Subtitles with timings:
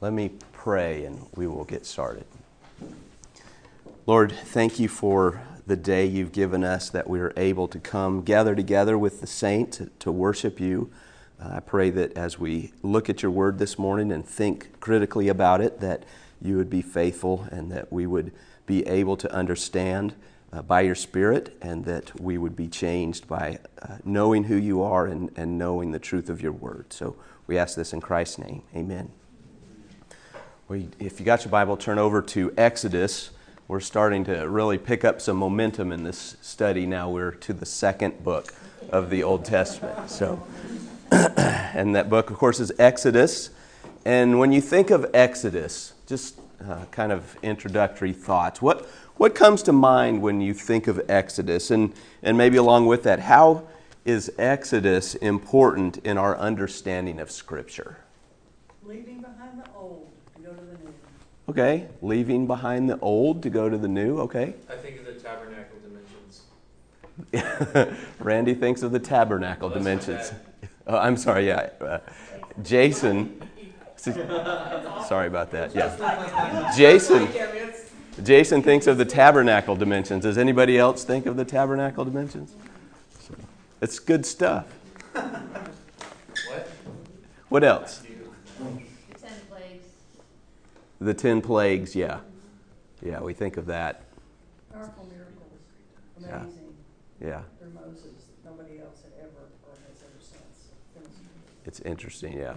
[0.00, 2.24] Let me pray and we will get started.
[4.06, 8.22] Lord, thank you for the day you've given us that we are able to come
[8.22, 10.90] gather together with the saints to, worship you.
[11.42, 15.28] Uh, I pray that as we look at your word this morning and think critically
[15.28, 16.04] about it, that
[16.40, 18.32] you would be faithful and that we would
[18.66, 20.14] be able to understand
[20.52, 24.80] uh, by your Spirit and that we would be changed by uh, knowing who you
[24.80, 26.92] are and, and knowing the truth of your word.
[26.92, 27.16] So
[27.48, 28.62] we ask this in Christ's name.
[28.74, 29.10] Amen.
[30.70, 33.30] If you got your Bible, turn over to Exodus.
[33.68, 37.08] We're starting to really pick up some momentum in this study now.
[37.08, 38.52] We're to the second book
[38.90, 40.10] of the Old Testament.
[40.10, 40.46] So,
[41.10, 43.48] and that book, of course, is Exodus.
[44.04, 48.60] And when you think of Exodus, just uh, kind of introductory thoughts.
[48.60, 48.84] What,
[49.16, 51.70] what comes to mind when you think of Exodus?
[51.70, 53.66] And, and maybe along with that, how
[54.04, 57.96] is Exodus important in our understanding of Scripture?
[58.84, 60.94] Leaving behind the old to go to the new.
[61.48, 64.54] Okay, leaving behind the old to go to the new, okay.
[64.68, 65.78] I think of the tabernacle
[67.32, 67.98] dimensions.
[68.18, 70.32] Randy thinks of the tabernacle well, dimensions.
[70.90, 71.68] Oh, I'm sorry, yeah.
[71.82, 71.98] Uh,
[72.62, 73.42] Jason
[73.98, 75.74] Sorry about that.
[75.74, 76.72] Yeah.
[76.76, 77.28] Jason.
[78.22, 80.24] Jason thinks of the tabernacle dimensions.
[80.24, 82.54] Does anybody else think of the tabernacle dimensions?
[83.80, 84.66] It's good stuff.
[85.12, 86.68] What?
[87.48, 88.02] What else?
[91.00, 91.92] The ten plagues.
[91.92, 92.24] The ten plagues,
[93.02, 93.10] yeah.
[93.10, 94.02] Yeah, we think of that.
[94.72, 95.60] Powerful miracles.
[96.16, 96.74] Amazing.
[97.20, 97.28] Yeah.
[97.28, 97.40] yeah.
[97.58, 98.24] Through Moses.
[98.44, 100.70] Nobody else had ever or has ever since.
[101.64, 102.56] It's interesting, yeah.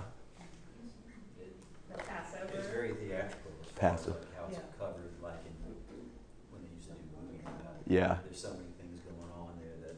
[3.82, 4.14] passive.
[4.14, 4.78] Like how it's yeah.
[4.78, 5.58] covered, like in
[6.54, 7.42] when they used to do movies.
[7.90, 8.22] yeah.
[8.22, 9.98] There's so many things going on there that,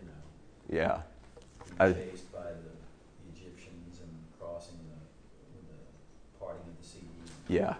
[0.00, 0.24] you know.
[0.72, 1.04] Yeah.
[1.76, 2.72] I, chased by the
[3.36, 4.96] Egyptians and crossing the,
[5.68, 5.76] the
[6.40, 7.04] parting of the sea.
[7.48, 7.74] Yeah.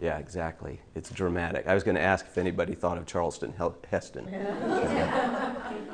[0.00, 0.80] Yeah, exactly.
[0.94, 1.66] It's dramatic.
[1.66, 3.54] I was going to ask if anybody thought of Charlton
[3.90, 4.28] Heston.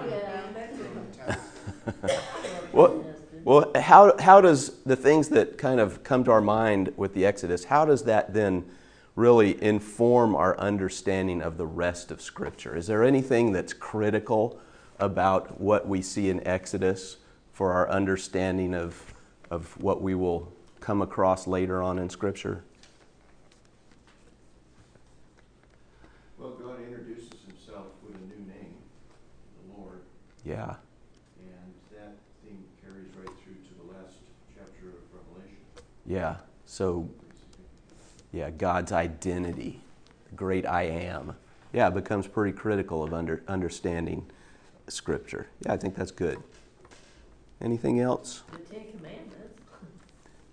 [0.09, 0.23] Yeah.
[1.27, 1.37] yeah.
[2.73, 3.05] well,
[3.45, 7.25] well, how, how does the things that kind of come to our mind with the
[7.25, 8.65] Exodus, how does that then
[9.15, 12.77] really inform our understanding of the rest of Scripture?
[12.77, 14.61] Is there anything that's critical
[14.99, 17.17] about what we see in Exodus
[17.53, 19.15] for our understanding of,
[19.51, 22.63] of what we will come across later on in Scripture?
[26.39, 28.75] Well, God introduces himself with a new name,
[29.67, 30.01] the Lord.
[30.45, 30.77] Yeah.
[31.41, 34.17] And that theme carries right through to the last
[34.55, 35.59] chapter of Revelation.
[36.07, 36.37] Yeah.
[36.67, 37.09] So,
[38.33, 39.81] yeah, God's identity,
[40.29, 41.37] the great I am,
[41.73, 44.27] yeah, becomes pretty critical of under, understanding
[44.89, 45.49] Scripture.
[45.65, 46.43] Yeah, I think that's good.
[47.61, 48.43] Anything else?
[48.53, 49.36] The Ten Commandments.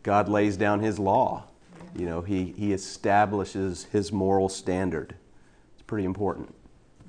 [0.04, 1.46] God lays down His law.
[1.96, 5.16] You know, He, he establishes His moral standard.
[5.74, 6.54] It's pretty important.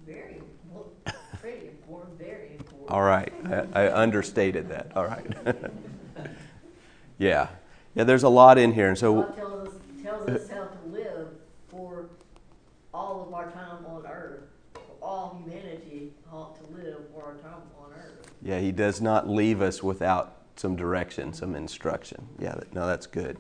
[0.06, 1.14] Very important.
[1.40, 2.90] Pretty important, very important.
[2.90, 3.32] All right.
[3.74, 4.96] I, I understated that.
[4.96, 5.26] All right.
[7.18, 7.48] yeah.
[7.94, 10.88] Yeah, there's a lot in here, and so God tells us, tells us how to
[10.90, 11.28] live
[11.68, 12.06] for
[12.92, 14.40] all of our time on earth,
[14.74, 18.32] for all humanity ought to live for our time on earth.
[18.42, 22.26] Yeah, He does not leave us without some direction, some instruction.
[22.38, 23.38] Yeah, no, that's good.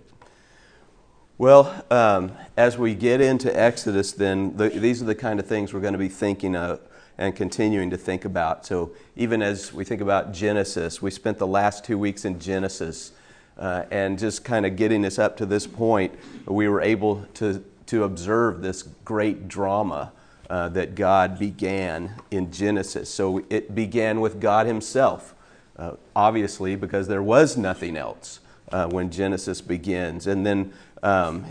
[1.36, 5.74] Well, um, as we get into Exodus, then the, these are the kind of things
[5.74, 6.80] we're going to be thinking of
[7.18, 8.66] and continuing to think about.
[8.66, 13.12] So, even as we think about Genesis, we spent the last two weeks in Genesis
[13.58, 16.12] uh, and just kind of getting us up to this point,
[16.46, 20.12] we were able to, to observe this great drama
[20.50, 23.08] uh, that God began in Genesis.
[23.08, 25.33] So it began with God Himself,
[25.76, 28.40] uh, obviously, because there was nothing else
[28.72, 30.26] uh, when Genesis begins.
[30.26, 31.44] And then um,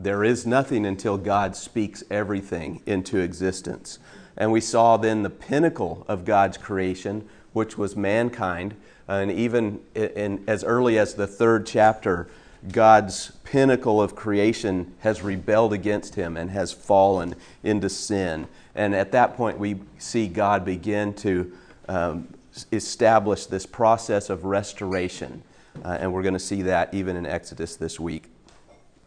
[0.00, 3.98] there is nothing until God speaks everything into existence.
[4.36, 8.76] And we saw then the pinnacle of God's creation, which was mankind.
[9.08, 12.28] And even in, as early as the third chapter,
[12.70, 18.46] God's pinnacle of creation has rebelled against him and has fallen into sin.
[18.74, 21.52] And at that point, we see God begin to
[21.88, 22.28] um,
[22.72, 25.42] establish this process of restoration.
[25.84, 28.24] Uh, and we're going to see that even in Exodus this week.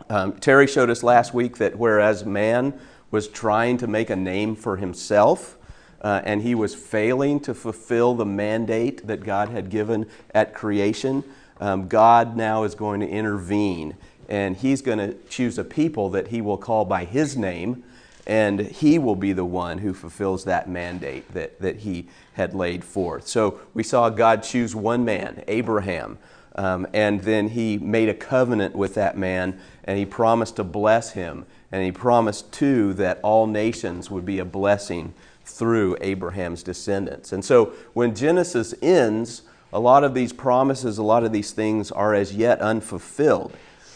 [0.09, 2.79] Um, Terry showed us last week that whereas man
[3.11, 5.57] was trying to make a name for himself,
[6.01, 11.23] uh, and he was failing to fulfill the mandate that God had given at creation,
[11.59, 13.95] um, God now is going to intervene
[14.31, 17.83] and he's going to choose a people that he will call by his name
[18.31, 22.83] and he will be the one who fulfills that mandate that, that he had laid
[22.83, 23.27] forth.
[23.27, 26.17] So we saw God choose one man, Abraham,
[26.55, 31.13] Um, and then he made a covenant with that man, and he promised to bless
[31.13, 31.45] him.
[31.71, 35.13] And he promised, too, that all nations would be a blessing
[35.45, 37.33] through Abraham's descendants.
[37.33, 41.91] And so when Genesis ends, a lot of these promises, a lot of these things
[41.91, 43.53] are as yet unfulfilled.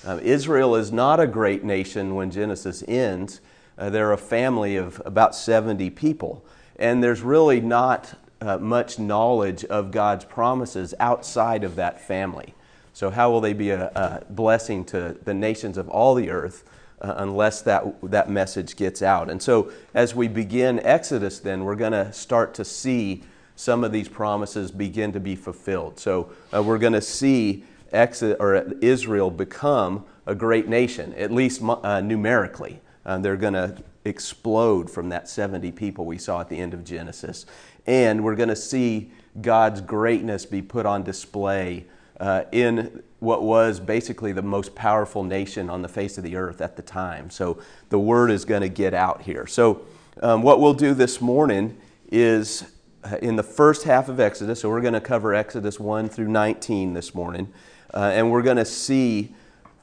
[0.08, 3.42] Uh, Israel is not a great nation when Genesis ends.
[3.78, 6.46] Uh, they're a family of about 70 people.
[6.78, 12.54] And there's really not uh, much knowledge of God's promises outside of that family.
[12.94, 16.64] So, how will they be a, a blessing to the nations of all the earth
[17.02, 19.30] uh, unless that, that message gets out?
[19.30, 23.24] And so, as we begin Exodus, then, we're going to start to see
[23.58, 26.00] some of these promises begin to be fulfilled.
[26.00, 31.62] So, uh, we're going to see Exodus, or Israel become a great nation, at least
[31.62, 32.80] uh, numerically.
[33.06, 36.84] Uh, they're going to explode from that 70 people we saw at the end of
[36.84, 37.46] Genesis.
[37.86, 39.12] And we're going to see
[39.42, 41.86] God's greatness be put on display
[42.20, 46.62] uh, in what was basically the most powerful nation on the face of the earth
[46.62, 47.30] at the time.
[47.30, 47.60] So
[47.90, 49.48] the word is going to get out here.
[49.48, 49.86] So,
[50.22, 51.78] um, what we'll do this morning
[52.10, 52.72] is
[53.04, 56.30] uh, in the first half of Exodus, so we're going to cover Exodus 1 through
[56.30, 57.52] 19 this morning,
[57.94, 59.36] uh, and we're going to see,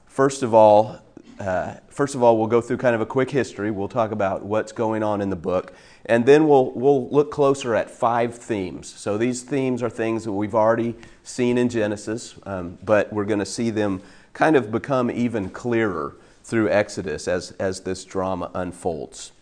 [0.07, 1.03] first of all,
[1.43, 3.73] uh, first of all, we'll go through kind of a quick history.
[3.73, 5.75] We'll talk about what's going on in the book.
[6.07, 8.87] And then we'll, we'll look closer at five themes.
[8.89, 10.95] So these themes are things that we've already
[11.25, 14.03] seen in Genesis, um, but we're going to see them
[14.33, 19.33] kind of become even clearer through Exodus as, as this drama unfolds.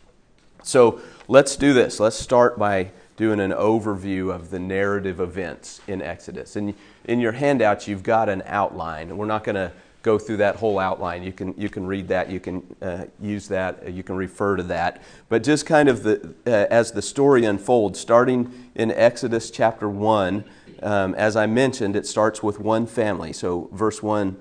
[0.63, 2.01] So let's do this.
[2.01, 6.57] Let's start by doing an overview of the narrative events in Exodus.
[6.57, 6.75] And
[7.05, 9.15] in your handouts, you've got an outline.
[9.17, 11.23] We're not going to go through that whole outline.
[11.23, 14.57] You can, you can read that, you can uh, use that, uh, you can refer
[14.57, 15.03] to that.
[15.29, 20.45] But just kind of the, uh, as the story unfolds, starting in Exodus chapter 1,
[20.83, 23.33] um, as I mentioned, it starts with one family.
[23.33, 24.37] So, verse 1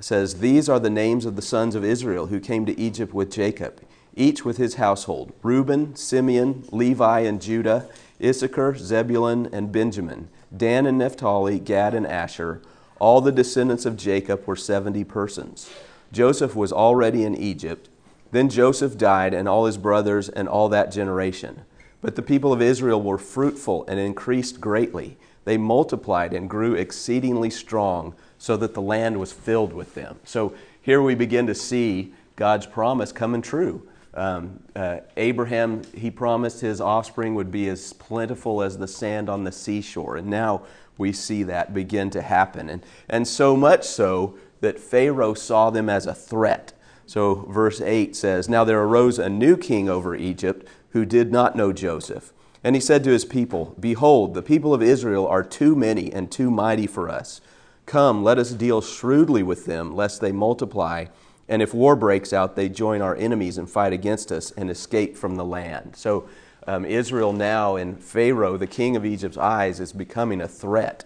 [0.00, 3.30] says, These are the names of the sons of Israel who came to Egypt with
[3.30, 3.80] Jacob,
[4.16, 7.88] each with his household Reuben, Simeon, Levi, and Judah,
[8.22, 12.60] Issachar, Zebulun, and Benjamin, Dan and Naphtali, Gad and Asher
[12.98, 15.70] all the descendants of Jacob were 70 persons.
[16.12, 17.88] Joseph was already in Egypt.
[18.30, 21.62] Then Joseph died, and all his brothers, and all that generation.
[22.00, 25.16] But the people of Israel were fruitful and increased greatly.
[25.44, 30.18] They multiplied and grew exceedingly strong, so that the land was filled with them.
[30.24, 33.86] So here we begin to see God's promise coming true.
[34.14, 39.44] Um, uh, Abraham, he promised his offspring would be as plentiful as the sand on
[39.44, 40.16] the seashore.
[40.16, 40.62] And now
[40.98, 42.68] we see that begin to happen.
[42.68, 46.72] And, and so much so that Pharaoh saw them as a threat.
[47.06, 51.56] So, verse 8 says Now there arose a new king over Egypt who did not
[51.56, 52.32] know Joseph.
[52.62, 56.30] And he said to his people, Behold, the people of Israel are too many and
[56.30, 57.42] too mighty for us.
[57.84, 61.06] Come, let us deal shrewdly with them, lest they multiply.
[61.46, 65.14] And if war breaks out, they join our enemies and fight against us and escape
[65.14, 65.94] from the land.
[65.94, 66.26] So,
[66.66, 71.04] um, Israel now in Pharaoh, the king of Egypt's eyes, is becoming a threat.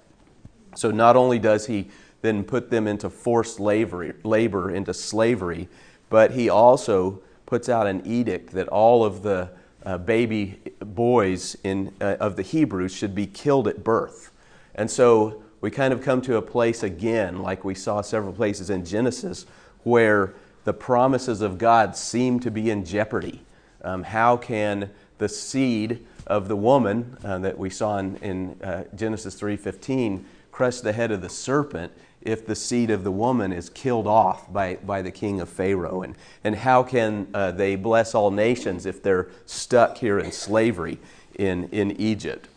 [0.74, 1.88] So not only does he
[2.22, 5.68] then put them into forced labor, labor into slavery,
[6.10, 9.50] but he also puts out an edict that all of the
[9.84, 14.30] uh, baby boys in, uh, of the Hebrews should be killed at birth.
[14.74, 18.70] And so we kind of come to a place again, like we saw several places
[18.70, 19.46] in Genesis,
[19.84, 20.34] where
[20.64, 23.40] the promises of God seem to be in jeopardy.
[23.82, 28.84] Um, how can the seed of the woman uh, that we saw in, in uh,
[28.94, 33.70] Genesis 3:15 crush the head of the serpent if the seed of the woman is
[33.70, 36.02] killed off by, by the king of Pharaoh?
[36.02, 40.98] And, and how can uh, they bless all nations if they're stuck here in slavery
[41.36, 42.48] in, in Egypt?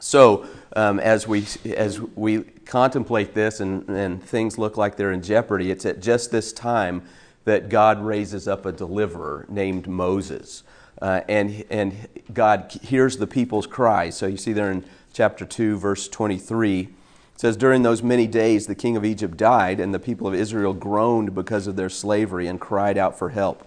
[0.00, 5.22] So, um, as, we, as we contemplate this and, and things look like they're in
[5.22, 7.02] jeopardy, it's at just this time
[7.44, 10.62] that God raises up a deliverer named Moses.
[11.00, 14.16] Uh, and, and God hears the people's cries.
[14.16, 16.88] So you see there in chapter 2, verse 23, it
[17.36, 20.74] says, During those many days the king of Egypt died, and the people of Israel
[20.74, 23.66] groaned because of their slavery and cried out for help.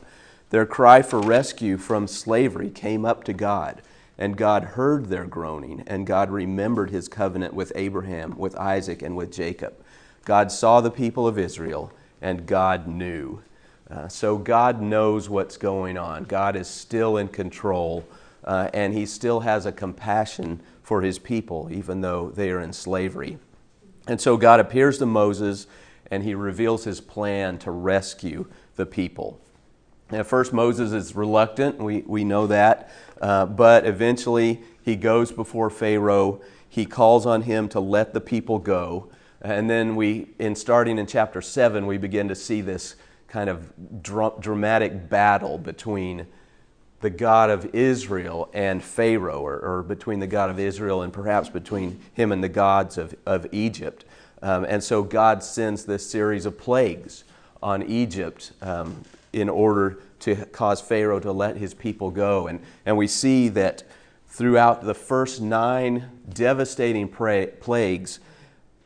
[0.52, 3.82] Their cry for rescue from slavery came up to God,
[4.20, 9.18] and God heard their groaning, and God remembered his covenant with Abraham, with Isaac, and
[9.18, 9.74] with Jacob.
[10.26, 13.42] God saw the people of Israel, and God knew.
[13.94, 16.24] Uh, so God knows what's going on.
[16.24, 18.04] God is still in control,
[18.44, 22.74] uh, and He still has a compassion for His people, even though they are in
[22.74, 23.38] slavery.
[24.08, 25.68] And so God appears to Moses,
[26.10, 28.48] and He reveals His plan to rescue
[28.78, 29.40] the people.
[30.10, 35.70] At first, Moses is reluctant, we, we know that, uh, but eventually he goes before
[35.70, 36.42] Pharaoh.
[36.68, 39.10] He calls on him to let the people go.
[39.42, 42.96] And then we, in starting in chapter 7, we begin to see this
[43.34, 43.74] kind of
[44.04, 46.28] dra- dramatic battle between
[47.02, 51.50] the God of Israel and Pharaoh, or, or, between the God of Israel and perhaps
[51.50, 54.06] between him and the gods of, of Egypt.
[54.44, 57.24] Um, and so God sends this series of plagues
[57.64, 59.02] on Egypt um,
[59.34, 62.46] in order to cause Pharaoh to let his people go.
[62.46, 63.82] And, and we see that
[64.28, 68.20] throughout the first nine devastating pra- plagues,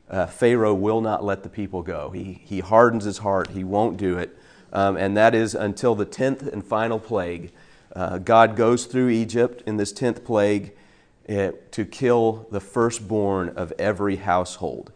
[0.10, 2.10] uh, Pharaoh will not let the people go.
[2.12, 4.38] He, he hardens his heart, he won't do it.
[4.74, 7.52] Um, and that is until the 10th and final plague.
[7.96, 10.74] Uh, God goes through Egypt in this 10th plague
[11.30, 14.92] uh, to kill the firstborn of every household.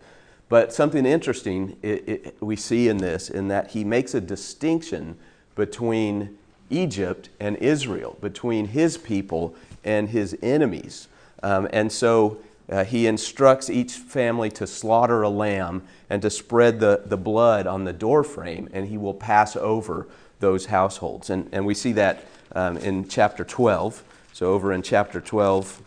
[0.50, 5.18] But something interesting it, it, we see in this, in that he makes a distinction
[5.56, 6.38] between
[6.70, 11.08] Egypt and Israel, between his people and his enemies.
[11.44, 12.38] Um, and so
[12.72, 17.68] uh, he instructs each family to slaughter a lamb and to spread the, the blood
[17.68, 20.08] on the doorframe, and he will pass over
[20.40, 21.30] those households.
[21.30, 22.24] And, and we see that
[22.54, 24.04] um, in chapter 12.
[24.34, 25.82] So, over in chapter 12,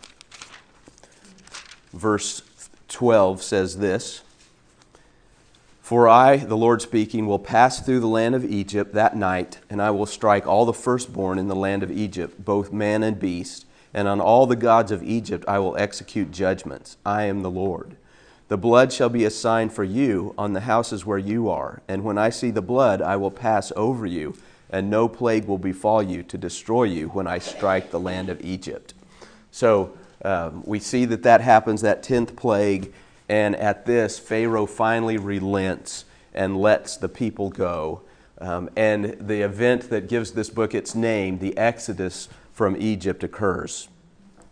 [1.93, 2.43] verse
[2.87, 4.21] 12 says this
[5.81, 9.81] For I, the Lord speaking, will pass through the land of Egypt that night, and
[9.81, 13.65] I will strike all the firstborn in the land of Egypt, both man and beast
[13.95, 16.97] and on all the gods of Egypt I will execute judgments.
[17.05, 17.95] I am the Lord.
[18.49, 22.03] The blood shall be a sign for you on the houses where you are, and
[22.03, 24.35] when I see the blood, I will pass over you,
[24.69, 28.43] and no plague will befall you to destroy you when I strike the land of
[28.43, 28.93] Egypt.
[29.49, 32.93] So um, we see that that happens, that tenth plague,
[33.29, 38.01] and at this, Pharaoh finally relents and lets the people go.
[38.39, 43.89] Um, and the event that gives this book its name, the Exodus, from Egypt occurs.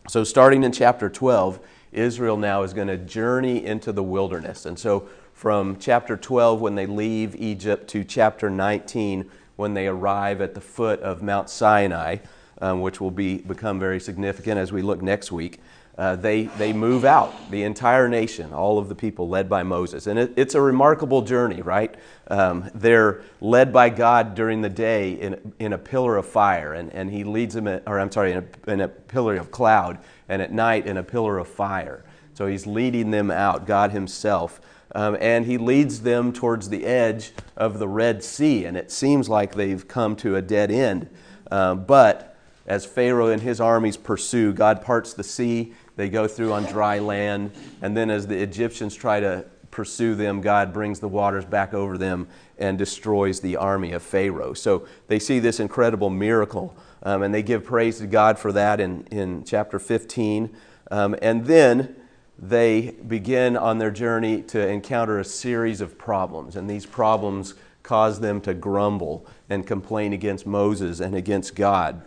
[0.10, 1.62] So, starting in chapter 12,
[1.94, 4.66] Israel now is going to journey into the wilderness.
[4.66, 10.42] And so, from chapter 12, when they leave Egypt, to chapter 19, when they arrive
[10.42, 12.18] at the foot of Mount Sinai,
[12.62, 15.62] um, which will be, become very significant as we look next week,
[15.96, 20.08] uh, they, they move out, the entire nation, all of the people led by Moses.
[20.08, 21.94] And it, it's a remarkable journey, right?
[22.30, 26.92] Um, they're led by God during the day in, in a pillar of fire, and,
[26.94, 30.00] and He leads them, at, or I'm sorry, in a, in a pillar of cloud,
[30.28, 32.04] and at night in a pillar of fire.
[32.34, 34.62] So He's leading them out, God Himself.
[34.96, 39.30] Um, and He leads them towards the edge of the Red Sea, and it seems
[39.30, 41.08] like they've come to a dead end.
[41.52, 42.34] Uh, but
[42.66, 47.00] as Pharaoh and his armies pursue, God parts the sea they go through on dry
[47.00, 47.52] land.
[47.82, 51.98] And then, as the Egyptians try to pursue them, God brings the waters back over
[51.98, 54.54] them and destroys the army of Pharaoh.
[54.54, 56.76] So they see this incredible miracle.
[57.02, 60.56] Um, and they give praise to God for that in, in chapter 15.
[60.92, 61.96] Um, and then
[62.40, 66.56] they begin on their journey to encounter a series of problems.
[66.56, 72.02] And these problems cause them to grumble and complain against Moses and against God.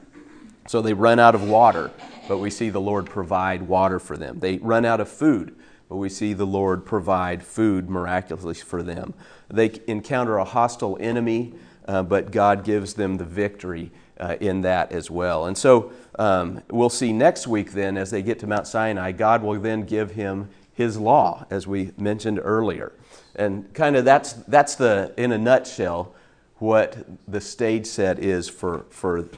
[0.69, 1.91] So they run out of water
[2.29, 4.41] but we see the Lord provide water for them.
[4.41, 5.55] They run out of food,
[5.89, 9.15] but we see the Lord provide food miraculously for them.
[9.49, 11.55] They encounter a hostile enemy,
[11.87, 15.47] uh, but God gives them the victory uh, in that as well.
[15.47, 19.43] And so um, we'll see next week then, as they get to Mount Sinai, God
[19.43, 22.93] will then give him his law, as we mentioned earlier.
[23.35, 26.15] And kind of that's, that's the, in a nutshell,
[26.57, 29.29] what the stage set is for, for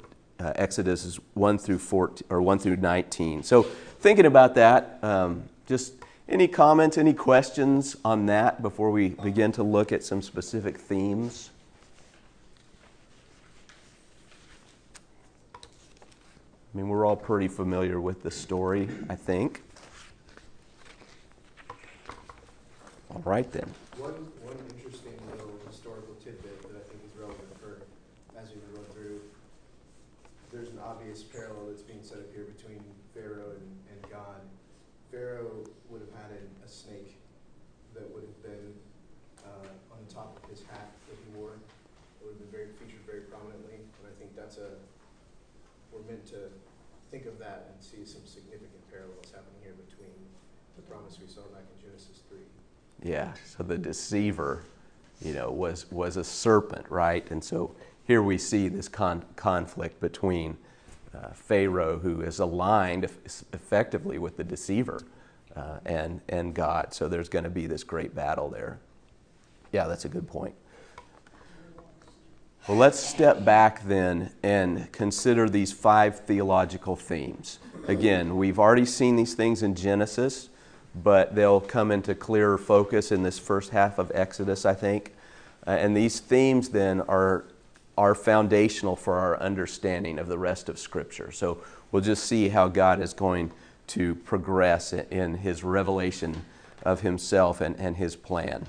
[0.41, 3.43] uh, Exodus is 1 through 14, or 1 through 19.
[3.43, 5.95] So thinking about that, um, just
[6.29, 11.51] any comments, any questions on that before we begin to look at some specific themes?
[15.55, 19.63] I mean, we're all pretty familiar with the story, I think.
[23.11, 23.73] All right then.
[23.97, 24.13] One,
[24.45, 27.81] one interesting little historical tidbit that I think is relevant for
[28.39, 29.21] as we go through
[30.53, 30.79] there's an
[31.09, 32.81] obvious parallel that's being set up here between
[33.15, 34.45] Pharaoh and, and God.
[35.11, 37.17] Pharaoh would have had a, a snake
[37.95, 38.75] that would have been
[39.41, 41.57] uh, on the top of his hat that he wore.
[42.21, 44.77] It would have been very featured very prominently, and I think that's a
[45.93, 46.53] we're meant to
[47.11, 50.13] think of that and see some significant parallels happening here between
[50.77, 52.45] the promise we saw back in Genesis three.
[53.03, 53.33] Yeah.
[53.47, 54.65] So the deceiver,
[55.23, 57.29] you know, was was a serpent, right?
[57.31, 57.75] And so
[58.05, 60.59] here we see this con- conflict between
[61.15, 65.03] uh, Pharaoh, who is aligned effectively with the deceiver,
[65.57, 66.93] uh, and, and God.
[66.95, 68.79] So there's going to be this great battle there.
[69.73, 70.55] Yeah, that's a good point.
[72.67, 77.59] Well, let's step back then and consider these five theological themes.
[77.87, 80.51] Again, we've already seen these things in Genesis.
[81.03, 85.15] but they'll come into clearer focus in this first half of Exodus, I think.
[85.67, 87.45] Uh, and these themes then are,
[87.99, 91.33] are foundational for our understanding of the rest of Scripture.
[91.33, 91.59] So
[91.91, 93.51] we'll just see how God is going
[93.89, 96.45] to progress in his revelation
[96.83, 98.67] of himself and, and his plan.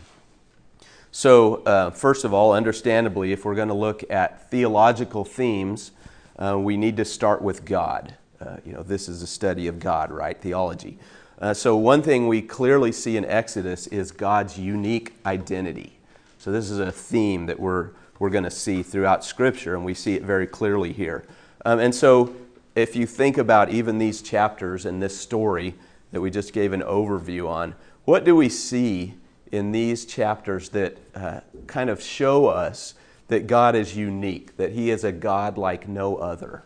[1.12, 5.92] So, uh, first of all, understandably, if we're going to look at theological themes,
[6.38, 8.16] uh, we need to start with God.
[8.40, 10.40] Uh, you know, this is a study of God, right?
[10.40, 11.00] Theology.
[11.40, 15.94] Uh, so, one thing we clearly see in Exodus is God's unique identity.
[16.38, 19.94] So, this is a theme that we're, we're going to see throughout Scripture, and we
[19.94, 21.24] see it very clearly here.
[21.66, 22.36] Um, and so,
[22.76, 25.76] if you think about even these chapters and this story
[26.12, 29.16] that we just gave an overview on, what do we see
[29.52, 32.94] in these chapters that uh, kind of show us
[33.28, 36.64] that God is unique, that He is a God like no other?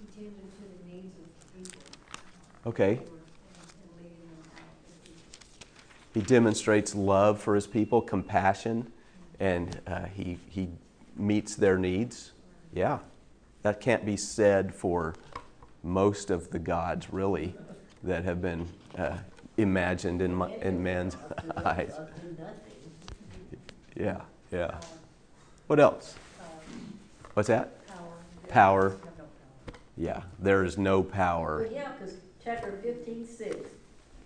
[0.00, 1.80] He tended to the needs of the people.
[2.66, 2.90] Okay.
[2.92, 3.10] and- and
[3.96, 5.04] leading them out as
[6.14, 8.90] he- demonstrates love for his people, compassion,
[9.40, 10.68] and uh, he, he
[11.16, 12.32] meets their needs.
[12.72, 12.98] Yeah,
[13.62, 15.14] that can't be said for
[15.82, 17.54] most of the gods, really,
[18.02, 18.66] that have been
[18.96, 19.18] uh,
[19.56, 21.16] imagined in, in man's
[21.64, 21.98] eyes.
[23.96, 24.74] Yeah, yeah.
[25.66, 26.16] What else?
[27.34, 27.70] What's that?
[28.48, 28.96] Power.
[29.96, 31.62] Yeah, there is no power.
[31.62, 33.70] Well, yeah, because chapter fifteen, six,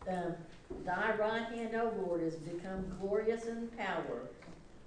[0.09, 0.35] um,
[0.85, 4.23] thy right hand, O Lord, is become glorious in power.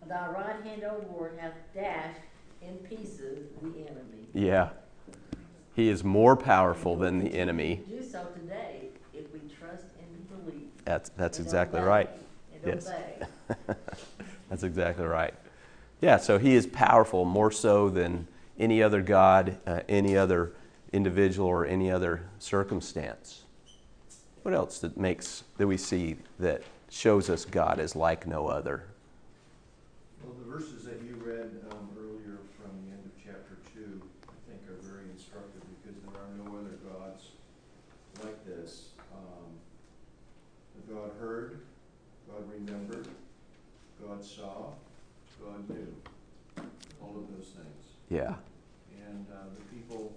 [0.08, 2.20] Thy right hand, O Lord, hath dashed
[2.62, 4.28] in pieces the enemy.
[4.34, 4.70] Yeah.
[5.76, 7.82] He is more powerful than the enemy.
[7.88, 10.68] Do so today if we trust and believe.
[10.86, 12.10] That's, that's exactly obey, right.
[12.66, 12.94] And Yes.
[13.50, 13.76] obey.
[14.50, 15.34] That's exactly right.
[16.02, 18.28] Yeah, so he is powerful more so than
[18.60, 20.52] any other God, uh, any other
[20.92, 23.44] individual, or any other circumstance.
[24.44, 28.86] What else that makes that we see that shows us God is like no other?
[30.24, 34.34] Well, the verses that you read um, earlier from the end of chapter two, I
[34.50, 37.30] think are very instructive because there are no other gods
[38.24, 38.90] like this.
[39.14, 39.52] Um,
[40.90, 41.62] God heard,
[42.30, 43.08] God remembered,
[44.06, 44.74] God saw,
[45.42, 45.96] God knew,
[47.02, 47.86] all of those things.
[48.10, 48.36] Yeah,
[49.08, 50.12] And uh, the people,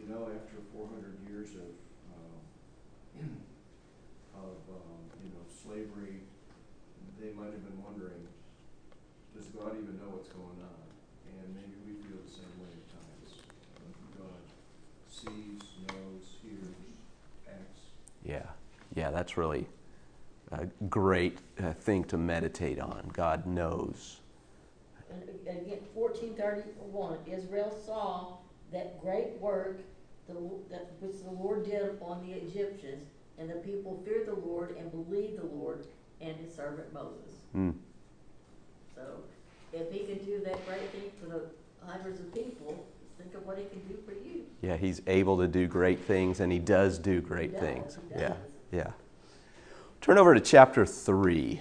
[0.00, 1.68] you know, after four hundred years of,
[2.16, 3.36] um,
[4.34, 6.20] of, um, you know, slavery,
[7.20, 8.26] they might have been wondering,
[9.36, 10.82] does God even know what's going on?
[11.28, 13.44] And maybe we feel the same way at times.
[14.16, 14.40] God
[15.12, 16.96] sees, knows, hears,
[17.46, 17.92] acts.
[18.24, 18.48] yeah,
[18.96, 19.10] yeah.
[19.22, 19.68] That's really
[20.50, 23.08] a great uh, thing to meditate on.
[23.12, 24.18] God knows.
[25.08, 28.38] And again, fourteen thirty-one, Israel saw
[28.72, 29.78] that great work
[30.26, 30.34] the,
[30.72, 33.06] that which the Lord did on the Egyptians,
[33.38, 35.86] and the people feared the Lord and believed the Lord
[36.20, 37.30] and his servant Moses.
[37.56, 37.74] Mm.
[38.96, 39.02] So,
[39.72, 41.42] if he can do that great thing for the
[41.86, 42.84] hundreds of people,
[43.18, 44.46] think of what he can do for you.
[44.62, 47.98] Yeah, he's able to do great things, and he does do great does, things.
[48.12, 48.34] he Yeah,
[48.72, 48.90] yeah.
[50.02, 51.60] Turn over to chapter 3.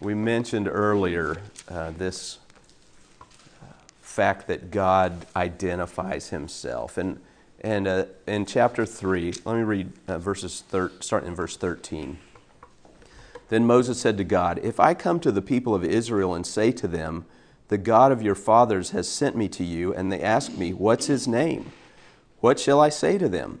[0.00, 2.38] We mentioned earlier uh, this
[3.62, 3.66] uh,
[4.02, 6.98] fact that God identifies himself.
[6.98, 7.20] And,
[7.60, 12.18] and uh, in chapter 3, let me read uh, verses thir- starting in verse 13.
[13.50, 16.72] Then Moses said to God, If I come to the people of Israel and say
[16.72, 17.24] to them,
[17.68, 21.06] The God of your fathers has sent me to you, and they ask me, What's
[21.06, 21.70] his name?
[22.40, 23.60] What shall I say to them?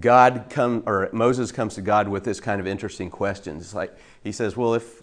[0.00, 3.56] God come or Moses comes to God with this kind of interesting question.
[3.56, 5.02] It's like he says, "Well, if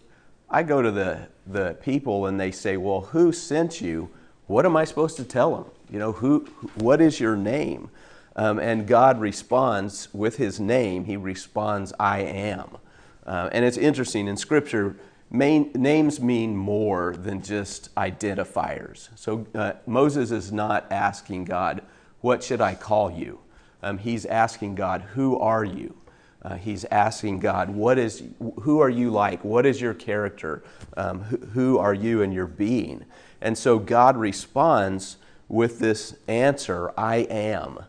[0.49, 4.09] I go to the the people and they say, "Well, who sent you?"
[4.47, 5.65] What am I supposed to tell them?
[5.89, 6.41] You know, who
[6.75, 7.89] what is your name?
[8.35, 11.05] Um, and God responds with his name.
[11.05, 12.77] He responds, "I am."
[13.25, 14.95] Uh, and it's interesting in Scripture.
[15.31, 19.09] Main, names mean more than just identifiers.
[19.15, 21.81] So uh, Moses is not asking God,
[22.21, 23.39] "What should I call you?"
[23.83, 25.95] Um, he's asking God, Who are you?
[26.41, 28.23] Uh, he's asking God, what is,
[28.61, 29.43] Who are you like?
[29.43, 30.63] What is your character?
[30.97, 33.05] Um, who, who are you and your being?
[33.41, 35.17] And so God responds
[35.47, 37.79] with this answer I am.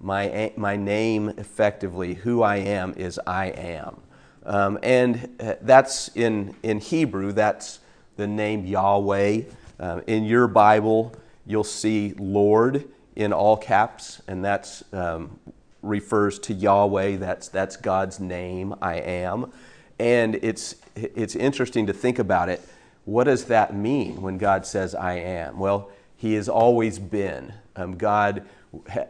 [0.00, 4.00] My, my name, effectively, who I am, is I am.
[4.44, 7.80] Um, and uh, that's in, in Hebrew, that's
[8.16, 9.42] the name Yahweh.
[9.78, 11.14] Uh, in your Bible,
[11.46, 15.38] you'll see Lord in all caps, and that's um,
[15.82, 17.16] refers to Yahweh.
[17.16, 19.52] That's, that's God's name, I am.
[19.98, 22.66] And it's, it's interesting to think about it.
[23.04, 25.58] What does that mean when God says, I am?
[25.58, 27.52] Well, He has always been.
[27.76, 28.46] Um, God,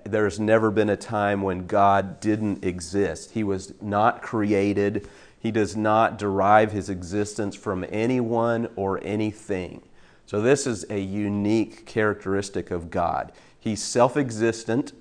[0.05, 3.33] there's never been a time when God didn't exist.
[3.33, 5.09] He was not created,
[5.39, 9.83] He does not derive His existence from anyone or anything.
[10.27, 13.33] So, this is a unique characteristic of God.
[13.61, 14.93] He's self existent,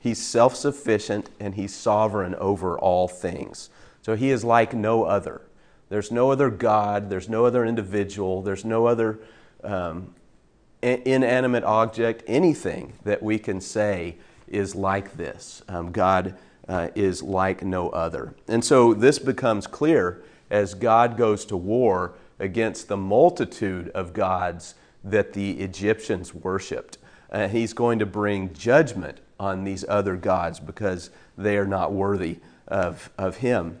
[0.00, 3.70] He's self sufficient, and He's sovereign over all things.
[4.02, 5.42] So, He is like no other.
[5.88, 9.20] There's no other God, there's no other individual, there's no other
[9.62, 10.14] um,
[10.82, 14.16] inanimate object, anything that we can say
[14.48, 15.62] is like this.
[15.68, 16.34] Um, God
[16.68, 18.34] uh, is like no other.
[18.48, 24.74] And so this becomes clear as God goes to war against the multitude of gods
[25.02, 26.98] that the Egyptians worshiped.
[27.34, 32.38] Uh, he's going to bring judgment on these other gods because they are not worthy
[32.68, 33.76] of, of him.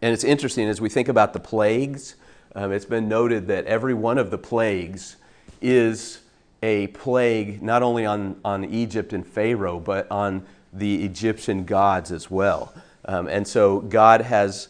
[0.00, 2.16] And it's interesting as we think about the plagues,
[2.54, 5.16] um, it's been noted that every one of the plagues
[5.60, 6.20] is
[6.62, 12.30] a plague not only on, on Egypt and Pharaoh, but on the Egyptian gods as
[12.30, 12.72] well.
[13.04, 14.68] Um, and so God has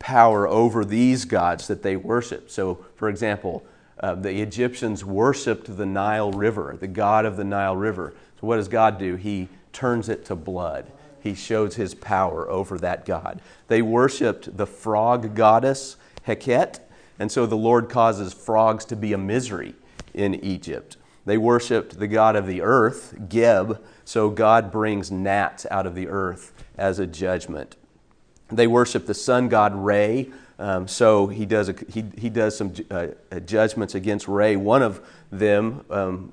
[0.00, 2.50] power over these gods that they worship.
[2.50, 3.64] So, for example,
[4.02, 8.14] uh, the Egyptians worshiped the Nile River, the god of the Nile River.
[8.40, 9.14] So, what does God do?
[9.14, 10.90] He turns it to blood.
[11.20, 13.40] He shows his power over that god.
[13.68, 16.80] They worshiped the frog goddess Heket,
[17.18, 19.74] and so the Lord causes frogs to be a misery
[20.14, 20.96] in Egypt.
[21.24, 26.08] They worshiped the god of the earth, Geb, so God brings gnats out of the
[26.08, 27.76] earth as a judgment.
[28.48, 32.72] They worship the sun god Re, um, so he does, a, he, he does some
[32.90, 33.08] uh,
[33.44, 34.56] judgments against Re.
[34.56, 36.32] One of them, um,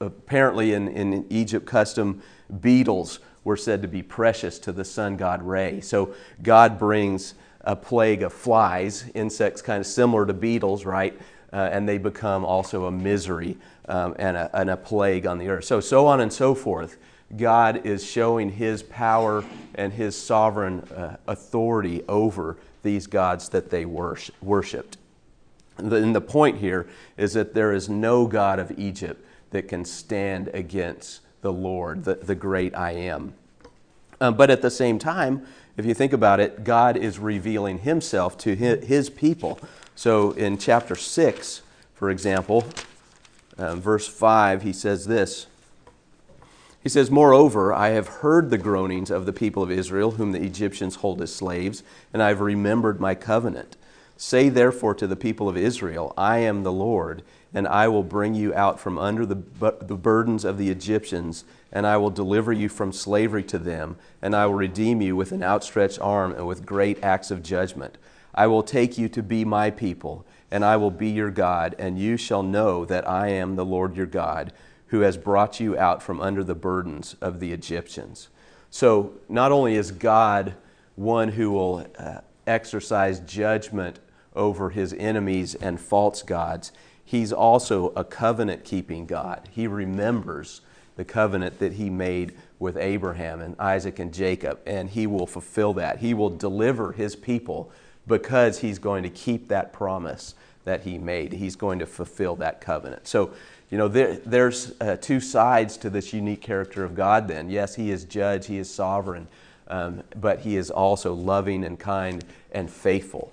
[0.00, 2.22] apparently in, in Egypt custom,
[2.60, 5.80] beetles were said to be precious to the sun god Re.
[5.80, 11.18] So God brings a plague of flies, insects kind of similar to beetles, right?
[11.52, 13.56] Uh, and they become also a misery
[13.88, 15.64] um, and, a, and a plague on the earth.
[15.64, 16.96] So, so on and so forth.
[17.36, 19.44] God is showing his power
[19.74, 24.96] and his sovereign uh, authority over these gods that they worshiped.
[25.78, 30.48] And the point here is that there is no God of Egypt that can stand
[30.48, 33.34] against the Lord, the, the great I am.
[34.20, 35.44] Um, but at the same time,
[35.76, 39.58] if you think about it, God is revealing himself to his people.
[39.94, 41.62] So in chapter 6,
[41.94, 42.64] for example,
[43.58, 45.46] um, verse 5, he says this.
[46.82, 50.42] He says, Moreover, I have heard the groanings of the people of Israel, whom the
[50.42, 53.76] Egyptians hold as slaves, and I have remembered my covenant.
[54.16, 57.22] Say therefore to the people of Israel, I am the Lord,
[57.54, 61.86] and I will bring you out from under the, the burdens of the Egyptians, and
[61.86, 65.42] I will deliver you from slavery to them, and I will redeem you with an
[65.42, 67.96] outstretched arm and with great acts of judgment.
[68.34, 71.98] I will take you to be my people, and I will be your God, and
[71.98, 74.52] you shall know that I am the Lord your God
[74.92, 78.28] who has brought you out from under the burdens of the Egyptians.
[78.68, 80.54] So, not only is God
[80.96, 84.00] one who will uh, exercise judgment
[84.36, 89.48] over his enemies and false gods, he's also a covenant keeping God.
[89.50, 90.60] He remembers
[90.96, 95.72] the covenant that he made with Abraham and Isaac and Jacob, and he will fulfill
[95.72, 96.00] that.
[96.00, 97.72] He will deliver his people
[98.06, 101.32] because he's going to keep that promise that he made.
[101.32, 103.08] He's going to fulfill that covenant.
[103.08, 103.32] So,
[103.72, 107.48] you know, there, there's uh, two sides to this unique character of God then.
[107.48, 109.28] Yes, He is judge, He is sovereign,
[109.66, 113.32] um, but He is also loving and kind and faithful.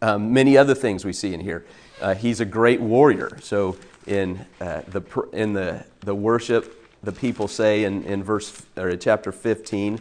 [0.00, 1.66] Um, many other things we see in here.
[2.00, 3.38] Uh, he's a great warrior.
[3.42, 5.02] So in, uh, the,
[5.34, 10.00] in the, the worship, the people say in, in verse or chapter 15,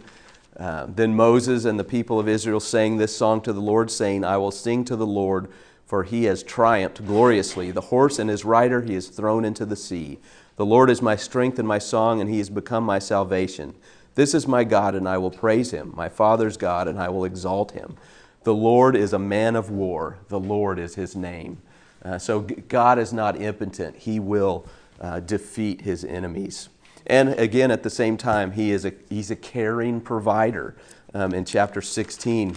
[0.57, 4.23] uh, then Moses and the people of Israel sang this song to the Lord, saying,
[4.23, 5.49] I will sing to the Lord
[5.91, 7.69] for he has triumphed gloriously.
[7.69, 10.19] The horse and his rider he has thrown into the sea.
[10.55, 13.75] The Lord is my strength and my song, and he has become my salvation.
[14.15, 17.25] This is my God, and I will praise him, my Father's God, and I will
[17.25, 17.97] exalt him.
[18.43, 21.61] The Lord is a man of war, the Lord is his name.
[22.05, 24.65] Uh, so God is not impotent, he will
[25.01, 26.69] uh, defeat his enemies.
[27.05, 30.73] And again, at the same time, he is a, he's a caring provider.
[31.13, 32.55] Um, in chapter 16,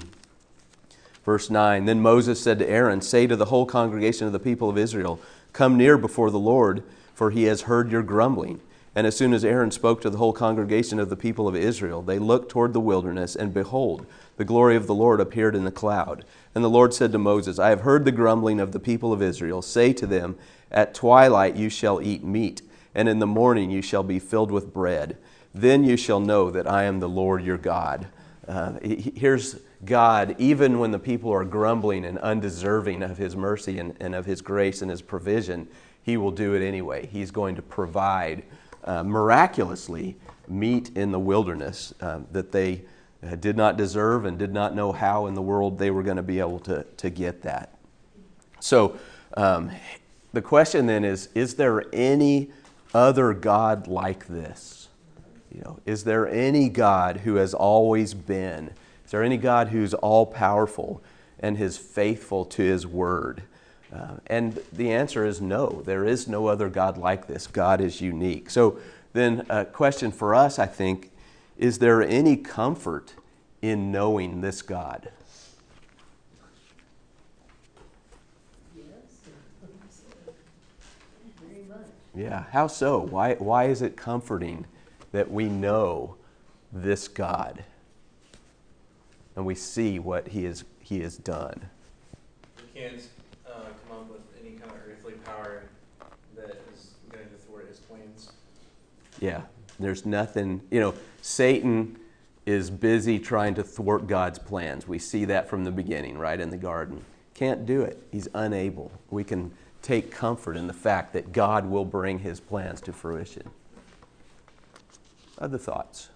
[1.25, 4.69] Verse 9 Then Moses said to Aaron, Say to the whole congregation of the people
[4.69, 5.21] of Israel,
[5.53, 6.83] Come near before the Lord,
[7.15, 8.61] for he has heard your grumbling.
[8.97, 12.01] And as soon as Aaron spoke to the whole congregation of the people of Israel,
[12.01, 14.07] they looked toward the wilderness, and behold,
[14.37, 16.25] the glory of the Lord appeared in the cloud.
[16.55, 19.23] And the Lord said to Moses, I have heard the grumbling of the people of
[19.23, 19.63] Israel.
[19.63, 20.37] Say to them,
[20.71, 22.63] At twilight you shall eat meat,
[22.95, 25.17] and in the morning you shall be filled with bread.
[25.53, 28.07] Then you shall know that I am the Lord your God.
[28.47, 33.97] Uh, here's God, even when the people are grumbling and undeserving of his mercy and,
[34.01, 35.69] and of his grace and his provision,
[36.03, 37.07] he will do it anyway.
[37.07, 38.43] He's going to provide
[38.85, 42.83] uh, miraculously meat in the wilderness um, that they
[43.23, 46.19] uh, did not deserve and did not know how in the world they were going
[46.19, 47.79] to be able to, to get that.
[48.61, 48.99] So
[49.37, 49.71] um,
[50.33, 52.51] the question then is is there any
[52.93, 54.84] other God like this?
[55.55, 58.71] You know, is there any God who has always been?
[59.05, 61.01] Is there any God who's all powerful
[61.39, 63.45] and is faithful to his word?
[63.95, 65.83] Uh, and the answer is no.
[65.85, 67.47] There is no other God like this.
[67.47, 68.51] God is unique.
[68.51, 68.81] So
[69.13, 71.13] then, a question for us, I think,
[71.57, 73.15] is there any comfort
[73.63, 75.13] in knowing this God?
[78.77, 78.85] Yes.
[81.49, 81.87] Very much.
[82.13, 82.99] Yeah, how so?
[82.99, 84.67] Why, why is it comforting
[85.15, 86.17] that we know
[86.73, 87.63] this God
[89.37, 91.71] and we see what He, is, he has done?
[92.57, 93.01] We can't
[93.47, 95.63] uh, come up with any kind of earthly power
[96.35, 98.33] that is going to thwart His plans.
[99.21, 99.43] Yeah,
[99.79, 101.97] there's nothing, you know, Satan
[102.45, 104.89] is busy trying to thwart God's plans.
[104.89, 107.05] We see that from the beginning, right in the garden.
[107.35, 108.03] Can't do it.
[108.11, 108.91] He's unable.
[109.11, 113.51] We can take comfort in the fact that God will bring his plans to fruition.
[115.39, 116.11] Other thoughts?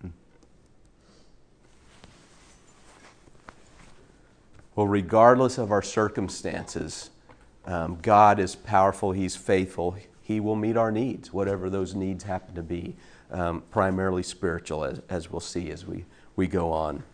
[0.00, 0.08] Hmm.
[4.74, 7.10] Well, regardless of our circumstances,
[7.66, 12.54] um, God is powerful, He's faithful, He will meet our needs, whatever those needs happen
[12.56, 12.96] to be,
[13.30, 17.04] um, primarily spiritual, as, as we'll see as we, we go on.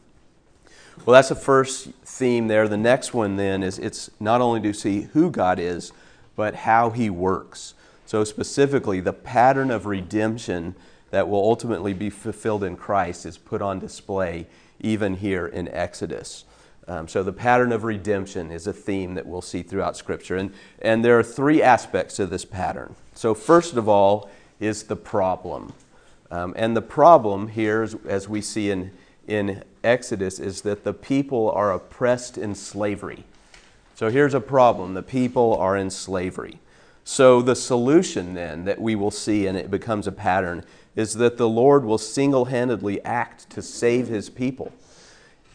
[1.05, 2.69] Well, that's the first theme there.
[2.69, 5.93] The next one then is it's not only to see who God is,
[6.37, 7.75] but how He works.
[8.13, 10.75] So, specifically, the pattern of redemption
[11.13, 14.47] that will ultimately be fulfilled in Christ is put on display
[14.81, 16.45] even here in Exodus.
[16.87, 20.37] Um, so, the pattern of redemption is a theme that we'll see throughout Scripture.
[20.37, 22.97] And, and there are three aspects to this pattern.
[23.15, 24.29] So, first of all,
[24.61, 25.73] is the problem.
[26.31, 28.91] Um, and the problem here, as we see in,
[29.27, 33.25] in Exodus, is that the people are oppressed in slavery.
[33.95, 36.59] So, here's a problem the people are in slavery.
[37.05, 41.37] So, the solution then that we will see, and it becomes a pattern, is that
[41.37, 44.73] the Lord will single handedly act to save his people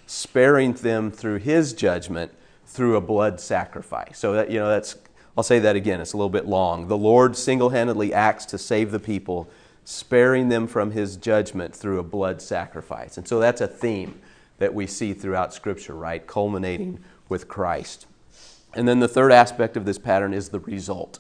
[0.08, 2.32] sparing them through his judgment
[2.66, 4.18] through a blood sacrifice.
[4.18, 4.96] So that you know that's
[5.38, 6.88] I'll say that again, it's a little bit long.
[6.88, 9.48] The Lord single-handedly acts to save the people,
[9.86, 13.20] sparing them from his judgment through a blood sacrifice.
[13.20, 14.20] And so that's a theme
[14.58, 16.26] that we see throughout scripture, right?
[16.26, 18.08] Culminating with Christ.
[18.74, 21.20] And then the third aspect of this pattern is the result.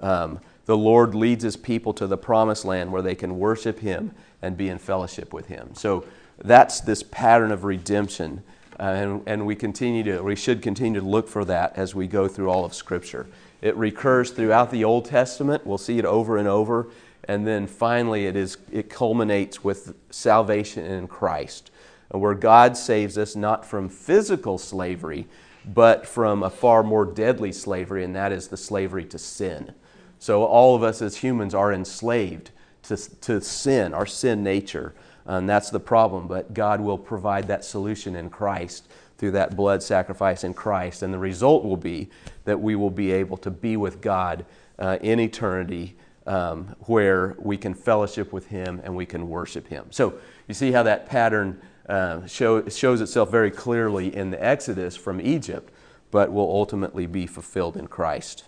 [0.00, 4.12] Um, the Lord leads his people to the promised land where they can worship him
[4.42, 5.70] and be in fellowship with him.
[5.74, 6.04] So
[6.38, 8.42] that's this pattern of redemption.
[8.78, 12.06] Uh, and, and we continue to, we should continue to look for that as we
[12.06, 13.26] go through all of Scripture.
[13.62, 15.66] It recurs throughout the Old Testament.
[15.66, 16.88] We'll see it over and over.
[17.24, 21.70] And then finally, it, is, it culminates with salvation in Christ,
[22.10, 25.26] where God saves us not from physical slavery,
[25.64, 29.74] but from a far more deadly slavery, and that is the slavery to sin.
[30.18, 32.50] So all of us as humans are enslaved
[32.84, 34.94] to, to sin, our sin nature.
[35.24, 36.28] And that's the problem.
[36.28, 41.02] But God will provide that solution in Christ through that blood sacrifice in Christ.
[41.02, 42.08] And the result will be
[42.44, 44.44] that we will be able to be with God
[44.78, 49.86] uh, in eternity um, where we can fellowship with Him and we can worship Him.
[49.90, 54.96] So you see how that pattern uh, show, shows itself very clearly in the Exodus
[54.96, 55.72] from Egypt,
[56.10, 58.44] but will ultimately be fulfilled in Christ.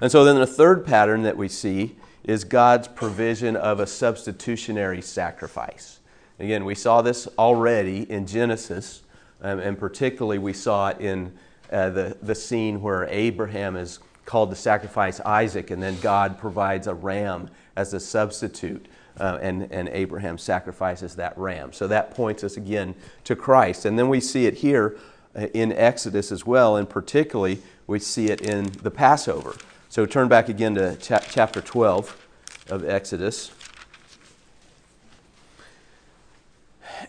[0.00, 5.02] And so then the third pattern that we see is God's provision of a substitutionary
[5.02, 6.00] sacrifice.
[6.38, 9.02] Again, we saw this already in Genesis,
[9.42, 11.32] um, and particularly we saw it in
[11.70, 16.86] uh, the, the scene where Abraham is called to sacrifice Isaac, and then God provides
[16.86, 18.86] a ram as a substitute,
[19.20, 21.72] uh, and, and Abraham sacrifices that ram.
[21.72, 23.84] So that points us again to Christ.
[23.84, 24.96] And then we see it here
[25.36, 29.54] uh, in Exodus as well, and particularly we see it in the Passover.
[29.94, 32.26] So turn back again to cha- chapter 12
[32.68, 33.52] of Exodus.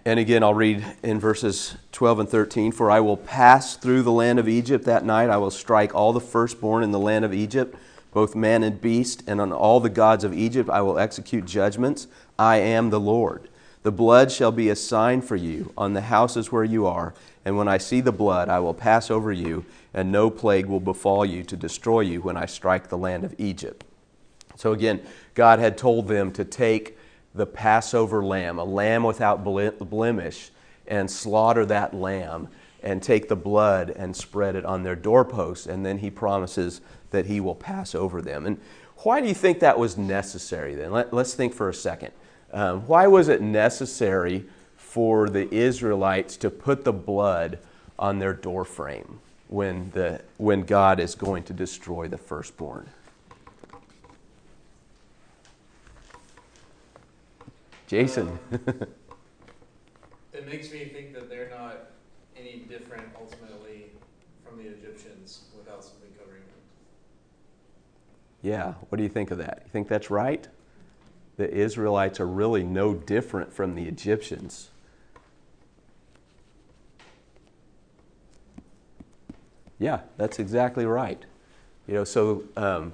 [0.05, 4.11] and again, I'll read in verses 12 and 13 For I will pass through the
[4.11, 5.31] land of Egypt that night.
[5.31, 7.75] I will strike all the firstborn in the land of Egypt,
[8.13, 12.05] both man and beast, and on all the gods of Egypt I will execute judgments.
[12.37, 13.49] I am the Lord.
[13.81, 17.57] The blood shall be a sign for you on the houses where you are, and
[17.57, 21.25] when I see the blood, I will pass over you, and no plague will befall
[21.25, 23.85] you to destroy you when I strike the land of Egypt.
[24.57, 25.01] So again,
[25.33, 26.97] God had told them to take
[27.33, 30.51] the Passover lamb, a lamb without blemish,
[30.85, 32.49] and slaughter that lamb
[32.83, 35.65] and take the blood and spread it on their doorposts.
[35.65, 36.81] And then he promises
[37.11, 38.45] that he will pass over them.
[38.45, 38.59] And
[38.97, 40.91] why do you think that was necessary then?
[40.91, 42.11] Let, us think for a second.
[42.51, 47.59] Um, why was it necessary for the Israelites to put the blood
[47.97, 52.89] on their doorframe when, the, when God is going to destroy the firstborn?
[57.87, 58.39] Jason.
[58.51, 58.57] Uh,
[60.33, 61.91] it makes me think that they're not
[62.35, 63.91] any different ultimately
[64.43, 66.49] from the Egyptians without something covering them.
[68.41, 69.61] Yeah, what do you think of that?
[69.65, 70.47] You think that's right?
[71.37, 74.69] The Israelites are really no different from the Egyptians.
[79.79, 81.21] Yeah, that's exactly right.
[81.87, 82.93] You know, so um,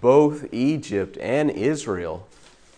[0.00, 2.26] both Egypt and Israel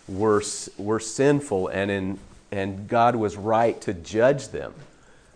[0.07, 0.43] were,
[0.77, 2.19] were sinful and, in,
[2.53, 4.75] and God was right to judge them.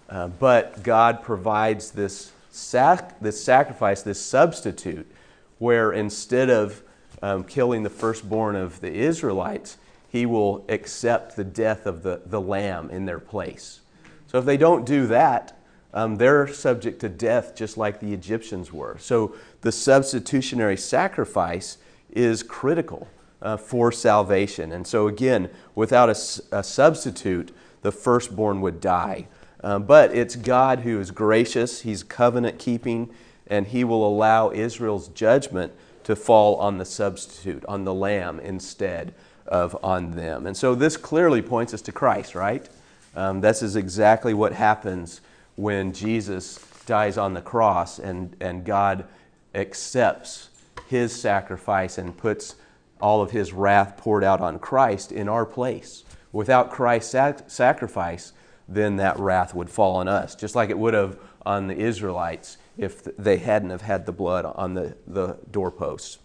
[0.09, 5.11] Uh, but God provides this, sac- this sacrifice, this substitute,
[5.59, 6.83] where instead of
[7.23, 9.79] um, killing the firstborn of the Israelites,
[10.11, 13.81] he will accept the death of the, the lamb in their place.
[14.27, 15.59] So if they don't do that,
[15.95, 18.97] um, they're subject to death just like the Egyptians were.
[18.99, 21.79] So the substitutionary sacrifice
[22.11, 23.09] is critical
[23.43, 24.73] uh, for salvation.
[24.73, 29.27] And so, again, without a, a substitute, the firstborn would die.
[29.65, 33.11] Um, but it's God who is gracious, He's covenant keeping,
[33.47, 35.73] and He will allow Israel's judgment
[36.05, 39.15] to fall on the substitute, on the lamb, instead
[39.47, 40.47] of on them.
[40.47, 42.69] And so this clearly points us to Christ, right?
[43.15, 45.21] Um, this is exactly what happens
[45.57, 49.07] when Jesus dies on the cross and, and God
[49.55, 50.51] accepts
[50.89, 52.57] his sacrifice and puts
[53.01, 56.05] all of his wrath poured out on Christ in our place.
[56.33, 58.33] Without Christ's sac- sacrifice,
[58.69, 62.57] then that wrath would fall on us, just like it would have on the Israelites
[62.79, 66.19] if they hadn't have had the blood on the, the doorposts.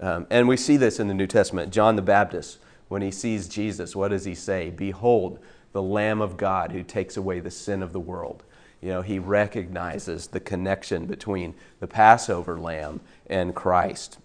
[0.00, 1.72] Um, and we see this in the New Testament.
[1.72, 4.70] John the Baptist, when he sees Jesus, what does he say?
[4.70, 5.38] Behold,
[5.72, 8.42] the Lamb of God who takes away the sin of the world.
[8.80, 14.18] You know, he recognizes the connection between the Passover lamb and Christ.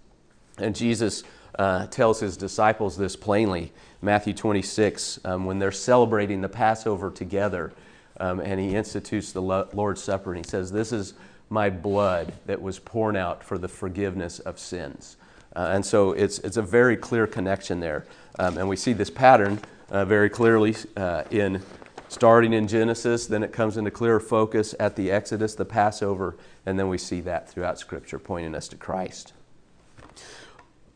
[0.58, 1.24] And Jesus
[1.60, 3.74] uh, tells his disciples this plainly.
[4.02, 7.74] Matthew 26, um, when they're celebrating the Passover together,
[8.20, 11.16] um, and he institutes the Lord's Supper, and he says, This is
[11.50, 15.18] my blood that was poured out for the forgiveness of sins.
[15.56, 18.06] Uh, and so it's, it's a very clear connection there.
[18.40, 21.62] Um, and we see this pattern uh, very clearly uh, in
[22.08, 26.78] starting in Genesis, then it comes into clearer focus at the Exodus, the Passover, and
[26.80, 29.34] then we see that throughout Scripture pointing us to Christ.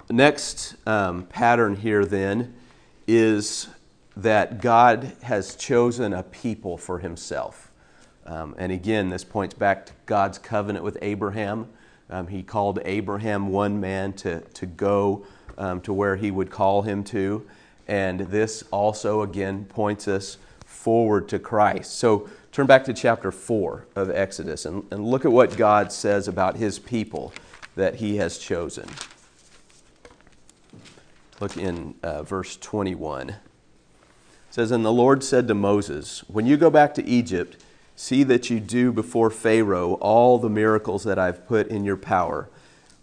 [0.09, 2.55] Next um, pattern here, then,
[3.07, 3.67] is
[4.17, 7.71] that God has chosen a people for himself.
[8.25, 11.67] Um, and again, this points back to God's covenant with Abraham.
[12.09, 15.25] Um, he called Abraham one man to, to go
[15.57, 17.45] um, to where he would call him to.
[17.87, 20.37] And this also, again, points us
[20.79, 21.97] forward to Christ.
[21.97, 26.25] So turn back to chapter 4 of Exodus and, and look at what God says
[26.25, 27.33] about his people
[27.75, 28.87] that he has chosen.
[31.41, 33.29] Look in uh, verse 21.
[33.29, 33.35] It
[34.51, 37.57] says, And the Lord said to Moses, When you go back to Egypt,
[37.97, 42.49] see that you do before Pharaoh all the miracles that I've put in your power.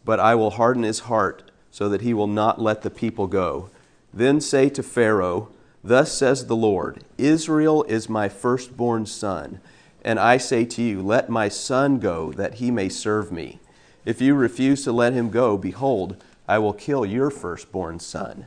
[0.02, 3.68] But I will harden his heart so that he will not let the people go.
[4.14, 5.50] Then say to Pharaoh,
[5.86, 9.60] Thus says the Lord Israel is my firstborn son.
[10.04, 13.60] And I say to you, Let my son go, that he may serve me.
[14.04, 18.46] If you refuse to let him go, behold, I will kill your firstborn son.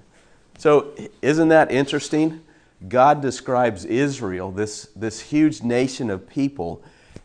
[0.57, 2.41] So, isn't that interesting?
[2.89, 6.83] God describes Israel, this, this huge nation of people,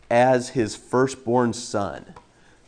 [0.08, 2.14] as his firstborn son.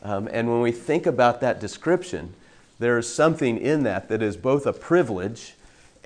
[0.02, 2.34] Um, and when we think about that description,
[2.80, 5.54] there is something in that that is both a privilege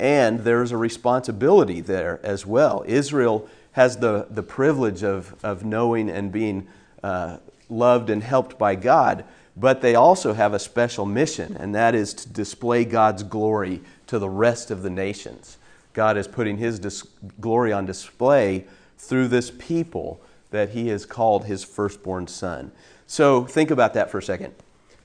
[0.01, 2.83] and there's a responsibility there as well.
[2.87, 6.67] Israel has the, the privilege of, of knowing and being
[7.03, 7.37] uh,
[7.69, 9.25] loved and helped by God,
[9.57, 14.19] but they also have a special mission, and that is to display God's glory to
[14.19, 15.59] the rest of the nations.
[15.93, 17.07] God is putting His dis-
[17.41, 18.65] glory on display
[18.99, 20.21] through this people
[20.51, 22.73] that he has called his firstborn son.
[23.07, 24.55] So think about that for a second.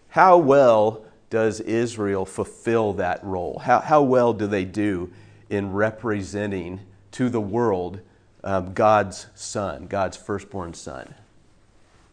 [0.10, 1.06] How well
[1.36, 3.60] does Israel fulfill that role?
[3.60, 5.12] How, how well do they do
[5.50, 6.80] in representing
[7.12, 8.00] to the world
[8.42, 11.14] um, God's son, God's firstborn son?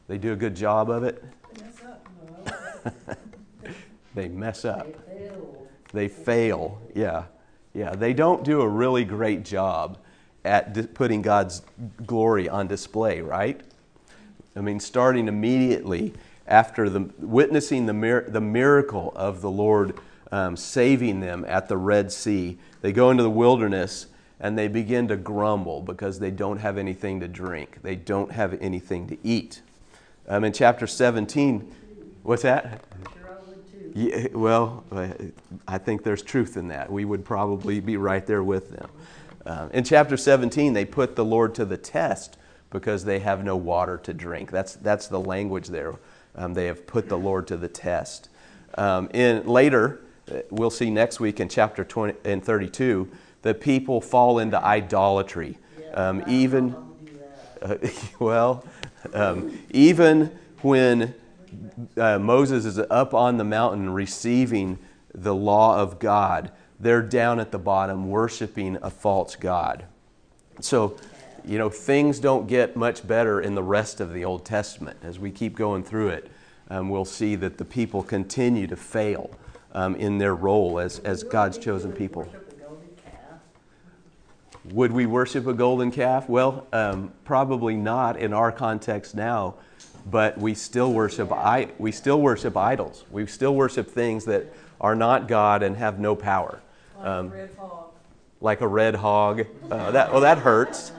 [0.09, 1.23] They do a good job of it?
[4.15, 4.87] They mess up.
[5.07, 5.69] They failed.
[5.95, 6.83] They fail.
[6.95, 7.23] Yeah.
[7.73, 7.95] Yeah.
[7.95, 9.97] They don't do a really great job
[10.45, 11.63] at di- putting God's
[12.05, 13.59] glory on display, right?
[14.55, 16.13] I mean, starting immediately
[16.53, 19.99] after the, witnessing the, the miracle of the Lord
[20.31, 24.07] um, saving them at the Red Sea, they go into the wilderness
[24.39, 27.79] and they begin to grumble because they don't have anything to drink.
[27.83, 29.63] They don't have anything to eat.
[30.29, 31.75] Um, in chapter 17,
[32.23, 32.85] what's that?
[33.95, 34.85] Yeah, well,
[35.67, 36.93] I think there's truth in that.
[36.93, 38.91] We would probably be right there with them.
[39.47, 42.37] Um, in chapter 17, they put the Lord to the test
[42.71, 44.51] because they have no water to drink.
[44.51, 45.95] That's, that's the language there.
[46.35, 48.29] Um, they have put the Lord to the test.
[48.77, 53.11] Um, in, later, uh, we'll see next week in chapter 20 and 32,
[53.43, 55.59] the people fall into idolatry.
[55.95, 56.71] Um, even.
[56.71, 57.23] don't know
[57.61, 58.01] how to do that.
[58.01, 58.65] Uh, well,
[59.13, 61.15] um, even when
[61.97, 64.79] uh, Moses is up on the mountain receiving
[65.15, 69.85] the law of God, they're down at the bottom worshiping a false God.
[70.61, 70.97] So,
[71.45, 74.99] you know, things don't get much better in the rest of the Old Testament.
[75.03, 76.31] As we keep going through it,
[76.71, 79.31] um, we'll see that the people continue to fail
[79.73, 82.23] um, in their role as, as God's chosen people.
[82.23, 83.41] Worship a golden calf.
[84.73, 86.29] Would we worship a golden calf?
[86.29, 89.55] Well, um, probably not in our context now,
[90.11, 93.05] but we still worship I, we still worship idols.
[93.11, 96.61] We still worship things that are not God and have no power,
[96.99, 97.85] Like Um, a red hog.
[98.41, 99.47] like a red hog.
[99.71, 100.93] Uh, that well, that hurts.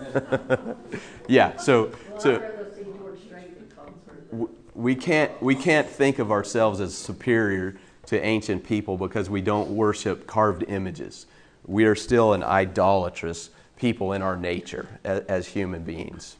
[1.28, 1.56] yeah.
[1.56, 4.30] So so I'd rather see George Strait in concert.
[4.30, 7.76] than- w- we can't we can't think of ourselves as superior
[8.06, 11.26] to ancient people because we don't worship carved images.
[11.66, 16.36] We are still an idolatrous people in our nature as, as human beings.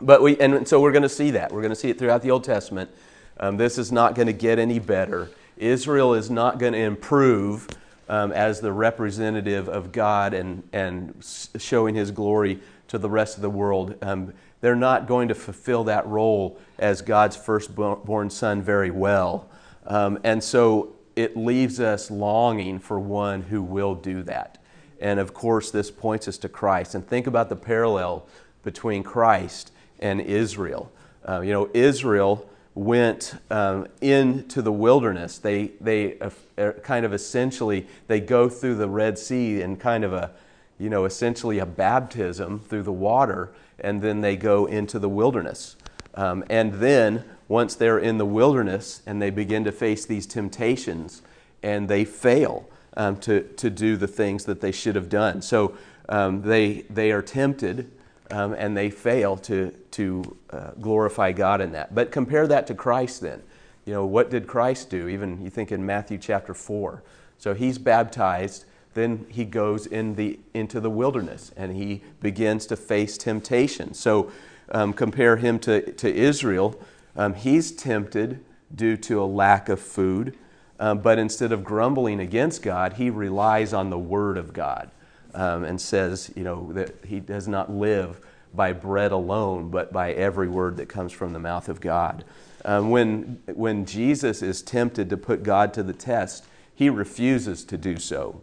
[0.00, 1.52] But we and so we're going to see that.
[1.52, 2.90] We're going to see it throughout the Old Testament.
[3.38, 5.30] Um, this is not going to get any better.
[5.56, 7.68] Israel is not going to improve
[8.12, 11.14] um, as the representative of God and and
[11.58, 13.96] showing His glory to the rest of the world.
[14.02, 19.48] Um, they're not going to fulfill that role as God's firstborn son very well.
[19.86, 24.58] Um, and so it leaves us longing for one who will do that.
[25.00, 26.94] And of course, this points us to Christ.
[26.94, 28.28] And think about the parallel
[28.62, 30.92] between Christ and Israel.
[31.26, 35.38] Uh, you know, Israel went um, into the wilderness.
[35.38, 40.04] They, they uh, uh, kind of essentially, they go through the Red Sea in kind
[40.04, 40.30] of a,
[40.78, 45.76] you know, essentially a baptism through the water, and then they go into the wilderness.
[46.14, 51.22] Um, and then, once they're in the wilderness and they begin to face these temptations,
[51.62, 55.42] and they fail um, to, to do the things that they should have done.
[55.42, 55.76] So
[56.08, 57.90] um, they, they are tempted
[58.32, 61.94] um, and they fail to, to uh, glorify God in that.
[61.94, 63.42] But compare that to Christ then.
[63.84, 65.06] You know, what did Christ do?
[65.06, 67.02] Even you think in Matthew chapter 4.
[67.36, 68.64] So he's baptized,
[68.94, 73.92] then he goes in the, into the wilderness and he begins to face temptation.
[73.92, 74.32] So
[74.70, 76.80] um, compare him to, to Israel.
[77.14, 78.42] Um, he's tempted
[78.74, 80.38] due to a lack of food,
[80.80, 84.90] um, but instead of grumbling against God, he relies on the Word of God
[85.34, 88.20] um, and says, you know, that he does not live
[88.54, 92.24] by bread alone, but by every word that comes from the mouth of God.
[92.64, 97.76] Um, when, when Jesus is tempted to put God to the test, he refuses to
[97.76, 98.42] do so.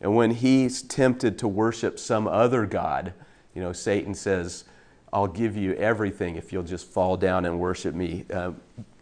[0.00, 3.12] And when he's tempted to worship some other God,
[3.54, 4.64] you know, Satan says,
[5.12, 8.24] I'll give you everything if you'll just fall down and worship me.
[8.32, 8.52] Uh,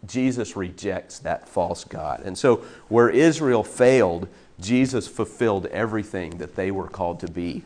[0.05, 2.21] Jesus rejects that false God.
[2.23, 2.57] And so,
[2.87, 4.27] where Israel failed,
[4.59, 7.63] Jesus fulfilled everything that they were called to be.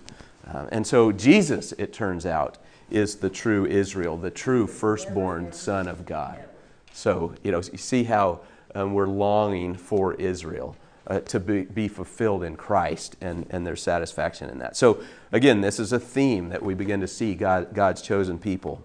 [0.47, 2.57] Uh, and so, Jesus, it turns out,
[2.89, 6.43] is the true Israel, the true firstborn Son of God.
[6.91, 8.41] So, you know, you see how
[8.75, 10.75] um, we're longing for Israel
[11.07, 14.75] uh, to be, be fulfilled in Christ and, and their satisfaction in that.
[14.75, 18.83] So, again, this is a theme that we begin to see God, God's chosen people.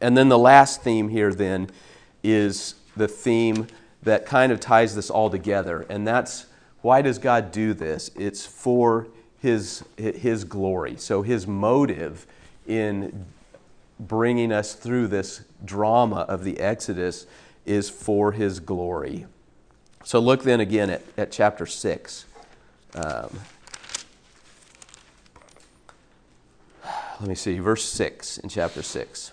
[0.00, 1.70] And then the last theme here, then,
[2.22, 3.66] is the theme
[4.02, 5.86] that kind of ties this all together.
[5.88, 6.46] And that's
[6.82, 8.10] why does God do this?
[8.16, 9.08] It's for
[9.40, 10.96] His, his glory.
[10.96, 12.26] So, His motive
[12.66, 13.26] in
[13.98, 17.26] bringing us through this drama of the Exodus
[17.64, 19.26] is for His glory.
[20.04, 22.24] So look then again at, at chapter 6.
[22.94, 23.40] Um,
[27.20, 29.32] let me see, verse 6 in chapter 6.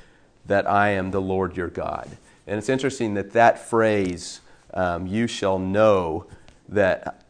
[0.45, 2.09] that I am the Lord your God.
[2.47, 4.41] And it's interesting that that phrase,
[4.73, 6.25] um, you shall know
[6.69, 7.23] that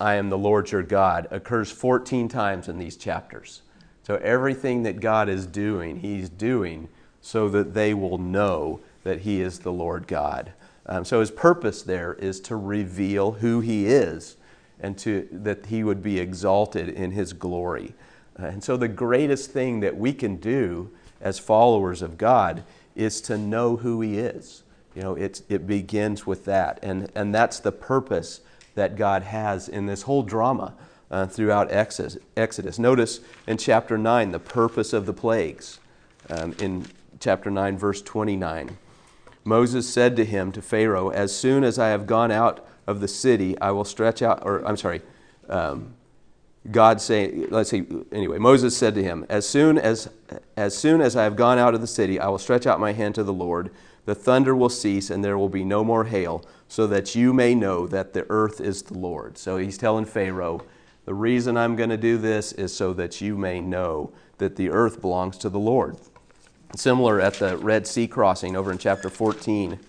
[0.00, 3.62] I am the Lord your God, occurs 14 times in these chapters.
[4.04, 6.88] So everything that God is doing, He's doing
[7.20, 10.52] so that they will know that He is the Lord God.
[10.86, 14.36] Um, so His purpose there is to reveal who He is
[14.80, 17.94] and to, that He would be exalted in His glory.
[18.38, 20.90] Uh, and so the greatest thing that we can do
[21.22, 22.64] as followers of God
[22.94, 24.62] is to know who He is.
[24.94, 26.78] You know, it's, it begins with that.
[26.82, 28.40] And, and that's the purpose
[28.74, 30.74] that God has in this whole drama
[31.10, 32.18] uh, throughout Exodus.
[32.36, 32.78] Exodus.
[32.78, 35.78] Notice in chapter 9 the purpose of the plagues.
[36.28, 36.86] Um, in
[37.20, 38.76] chapter 9, verse 29,
[39.44, 43.08] Moses said to him, to Pharaoh, As soon as I have gone out of the
[43.08, 45.02] city, I will stretch out, or I'm sorry,
[45.48, 45.94] um,
[46.70, 50.08] God saying, let's see, anyway, Moses said to him, as soon as,
[50.56, 52.92] as soon as I have gone out of the city, I will stretch out my
[52.92, 53.70] hand to the Lord.
[54.04, 57.54] The thunder will cease, and there will be no more hail, so that you may
[57.56, 59.38] know that the earth is the Lord.
[59.38, 60.64] So he's telling Pharaoh,
[61.04, 64.70] the reason I'm going to do this is so that you may know that the
[64.70, 65.96] earth belongs to the Lord.
[66.76, 69.80] Similar at the Red Sea crossing over in chapter 14.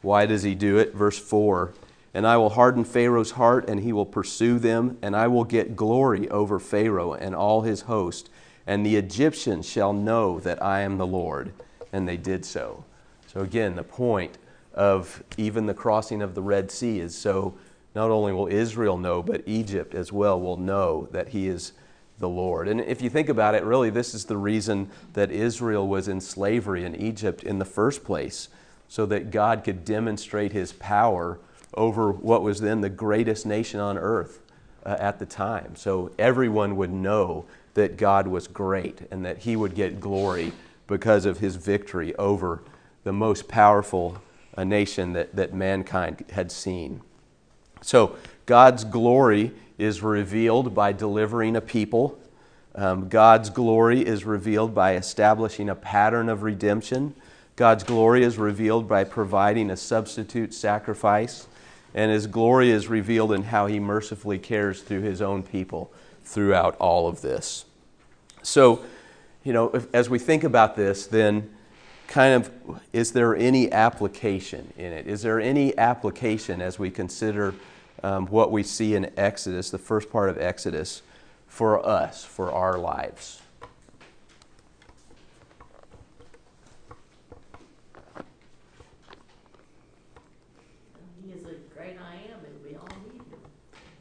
[0.00, 0.94] Why does he do it?
[0.94, 1.74] Verse 4
[2.14, 5.76] and I will harden Pharaoh's heart, and he will pursue them, and I will get
[5.76, 8.30] glory over Pharaoh and all his host,
[8.66, 11.52] and the Egyptians shall know that I am the Lord.
[11.92, 12.84] And they did so.
[13.26, 14.36] So, again, the point
[14.74, 17.54] of even the crossing of the Red Sea is so
[17.94, 21.72] not only will Israel know, but Egypt as well will know that he is
[22.18, 22.68] the Lord.
[22.68, 26.20] And if you think about it, really, this is the reason that Israel was in
[26.20, 28.48] slavery in Egypt in the first place,
[28.86, 31.38] so that God could demonstrate his power
[31.74, 34.40] over what was then the greatest nation on earth
[34.84, 35.76] uh, at the time.
[35.76, 37.44] So everyone would know
[37.74, 40.52] that God was great and that he would get glory
[40.86, 42.62] because of his victory over
[43.04, 44.20] the most powerful
[44.56, 47.00] uh, nation that, that mankind had seen.
[47.82, 48.16] So
[48.46, 52.18] God's glory is revealed by delivering a people.
[52.74, 57.14] Um, God's glory is revealed by establishing a pattern of redemption.
[57.54, 61.46] God's glory is revealed by providing a substitute sacrifice
[61.98, 65.92] and his glory is revealed in how he mercifully cares through his own people
[66.22, 67.64] throughout all of this.
[68.40, 68.84] So,
[69.42, 71.50] you know, if, as we think about this, then
[72.06, 72.52] kind of
[72.92, 75.08] is there any application in it?
[75.08, 77.52] Is there any application as we consider
[78.04, 81.02] um, what we see in Exodus, the first part of Exodus,
[81.48, 83.42] for us, for our lives?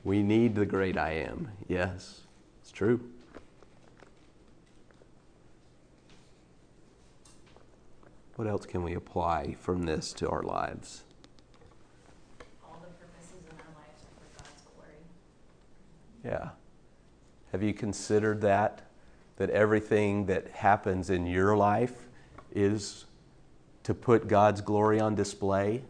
[0.08, 1.50] We need the great I am.
[1.68, 2.22] Yes,
[2.62, 3.02] it's true.
[8.38, 11.04] What else can we apply from this to our lives?
[12.64, 14.96] All the purposes in our lives are for God's glory.
[16.24, 16.52] Yeah.
[17.52, 18.90] Have you considered that?
[19.36, 22.08] That everything that happens in your life
[22.56, 23.04] is
[23.84, 25.84] to put God's glory on display?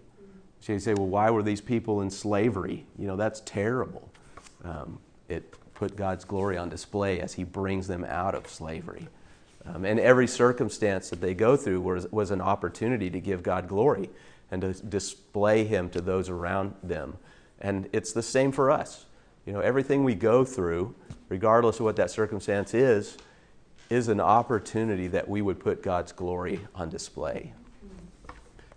[0.59, 2.85] So you say, well, why were these people in slavery?
[2.97, 4.09] You know, that's terrible.
[4.63, 4.99] Um,
[5.29, 9.07] it put God's glory on display as He brings them out of slavery.
[9.65, 13.67] Um, and every circumstance that they go through was, was an opportunity to give God
[13.67, 14.09] glory
[14.49, 17.17] and to display Him to those around them.
[17.59, 19.05] And it's the same for us.
[19.45, 20.95] You know, everything we go through,
[21.29, 23.17] regardless of what that circumstance is,
[23.89, 27.53] is an opportunity that we would put God's glory on display.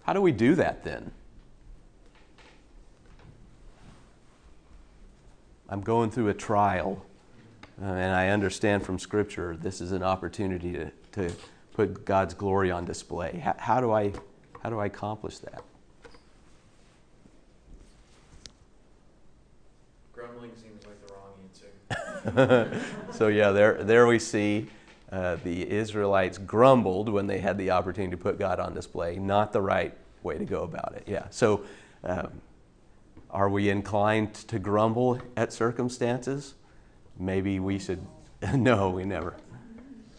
[0.03, 1.12] How do we do that then?
[5.71, 7.01] I'm going through a trial,
[7.81, 11.33] uh, and I understand from Scripture this is an opportunity to, to
[11.75, 13.39] put God's glory on display.
[13.39, 14.12] How, how, do I,
[14.64, 15.62] how do I accomplish that?
[20.12, 22.83] Grumbling seems like the wrong answer.
[23.12, 24.66] so, yeah, there, there we see
[25.12, 29.21] uh, the Israelites grumbled when they had the opportunity to put God on display.
[29.21, 31.05] Not the right way to go about it.
[31.07, 31.27] Yeah.
[31.31, 31.64] So,
[32.03, 32.41] um,
[33.33, 36.55] are we inclined to grumble at circumstances?
[37.18, 38.05] Maybe we should.
[38.55, 39.37] no, we never.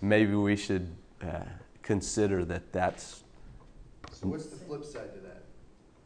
[0.01, 0.87] maybe we should
[1.21, 1.39] uh,
[1.81, 3.23] consider that that's
[4.11, 5.43] So what's the flip side to that?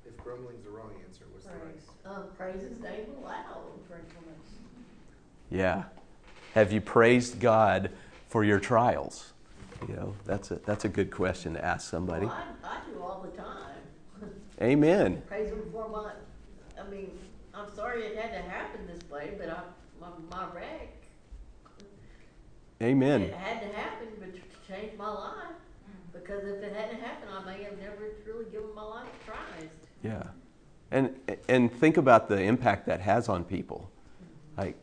[0.05, 1.61] If grumbling's the wrong answer, what's the right?
[1.61, 3.43] Praise, Um, praise his name aloud.
[3.87, 4.49] gratefulness.
[5.49, 5.83] yeah.
[6.53, 7.91] Have you praised God
[8.29, 9.33] for your trials?
[9.89, 12.25] You know, that's a that's a good question to ask somebody.
[12.27, 14.31] Well, I, I do all the time.
[14.61, 15.21] Amen.
[15.27, 16.11] Praise him for my,
[16.85, 17.11] I mean,
[17.53, 19.61] I'm sorry it had to happen this way, but I,
[19.99, 20.93] my, my wreck.
[22.81, 23.21] Amen.
[23.21, 25.55] It had to happen, but to change my life.
[26.11, 29.75] Because if it hadn't happened, I may have never truly given my life to Christ.
[30.03, 30.23] Yeah.
[30.91, 31.15] And
[31.49, 33.89] and think about the impact that has on people.
[34.57, 34.77] Like,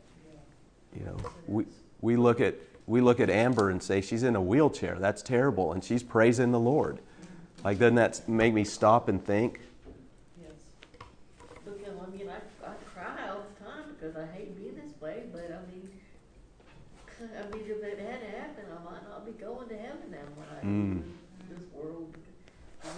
[0.94, 1.64] you know, we
[2.00, 4.96] we look at we look at Amber and say she's in a wheelchair.
[4.98, 6.98] That's terrible, and she's praising the Lord.
[7.64, 9.60] Like, doesn't that make me stop and think?
[10.40, 10.52] Yes.
[11.64, 15.22] Because, I mean, I, I cry all the time because I hate being this way,
[15.32, 15.88] but I mean,
[17.22, 20.26] I mean, if it had to happen, I might not be going to heaven then
[20.34, 21.02] when I Mm.
[21.48, 22.14] this world.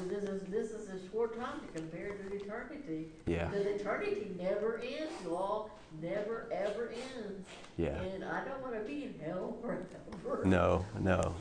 [0.09, 3.07] This is, this is a short time compared to eternity.
[3.27, 3.47] Yeah.
[3.47, 5.71] Because eternity never ends, y'all,
[6.03, 7.47] never ever ends.
[7.77, 8.01] Yeah.
[8.01, 10.45] And I don't wanna be in hell forever.
[10.45, 11.35] No, no.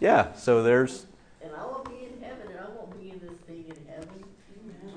[0.00, 0.32] Yeah.
[0.34, 1.06] So there's
[1.42, 4.24] And I will be in heaven, and I won't be in this thing in heaven.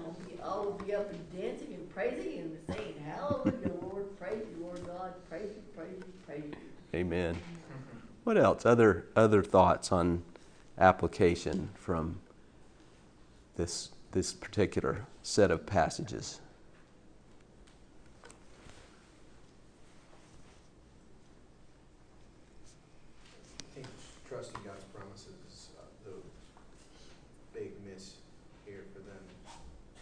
[0.06, 4.44] I'll be, I will be up and dancing and praising and saying, Hallelujah, Lord, praise
[4.52, 7.00] you, Lord God, praise you, praise you, praise you.
[7.00, 7.38] Amen.
[8.24, 8.66] What else?
[8.66, 10.24] Other other thoughts on
[10.78, 12.20] application from
[13.56, 16.40] this this particular set of passages?
[23.72, 23.88] I think
[24.28, 26.16] trusting God's promises is uh, the
[27.60, 28.16] big miss
[28.66, 29.24] here for them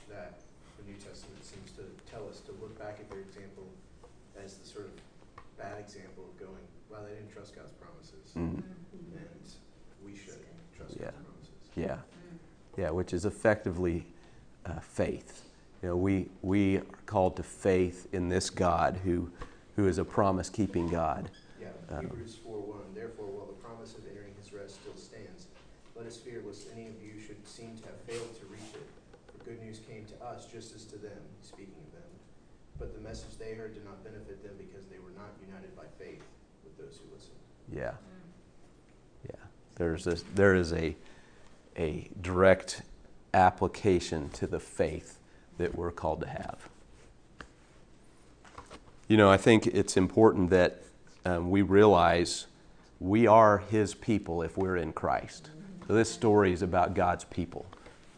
[0.09, 0.39] that
[0.77, 3.67] the New Testament seems to tell us to look back at their example
[4.43, 4.91] as the sort of
[5.57, 8.63] bad example of going, well, they didn't trust God's promises, Mm.
[8.63, 9.45] and
[10.03, 10.39] we should
[10.75, 11.11] trust Yeah.
[11.11, 11.55] God's promises.
[11.75, 11.99] Yeah,
[12.81, 14.07] yeah, which is effectively
[14.65, 15.43] uh, faith.
[15.83, 19.29] You know, we we are called to faith in this God who
[19.75, 21.29] who is a promise-keeping God.
[21.61, 25.45] Yeah, Um, Hebrews four one, therefore, while the promise of entering his rest still stands,
[25.95, 28.87] let us fear lest any of you should seem to have failed to reach it.
[29.29, 32.09] For good news came to us just as to them, speaking of them.
[32.79, 35.85] But the message they heard did not benefit them because they were not united by
[35.99, 36.23] faith
[36.63, 37.37] with those who listened.
[37.71, 37.93] Yeah,
[39.29, 39.43] yeah.
[39.75, 40.95] There's a, there is a
[41.77, 42.81] a direct
[43.33, 45.19] application to the faith
[45.57, 46.69] that we're called to have.
[49.07, 50.83] You know, I think it's important that
[51.25, 52.47] um, we realize
[52.99, 55.49] we are His people if we're in Christ.
[55.87, 57.65] So this story is about God's people,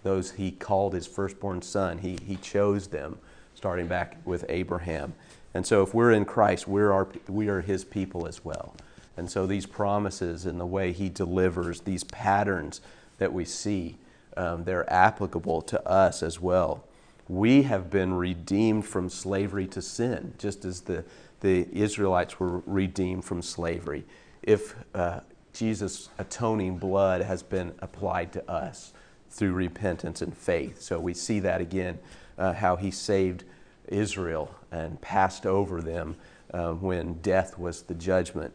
[0.03, 1.97] those He called His firstborn Son.
[1.97, 3.17] He He chose them,
[3.55, 5.13] starting back with Abraham.
[5.53, 8.75] And so, if we're in Christ, we're our, we are His people as well.
[9.15, 12.81] And so, these promises and the way He delivers these patterns
[13.17, 13.97] that we see,
[14.37, 16.83] um, they're applicable to us as well.
[17.29, 21.05] We have been redeemed from slavery to sin, just as the,
[21.39, 24.05] the Israelites were redeemed from slavery.
[24.41, 25.21] If uh,
[25.53, 28.93] Jesus' atoning blood has been applied to us
[29.29, 30.81] through repentance and faith.
[30.81, 31.99] So we see that again,
[32.37, 33.43] uh, how he saved
[33.87, 36.15] Israel and passed over them
[36.53, 38.53] uh, when death was the judgment.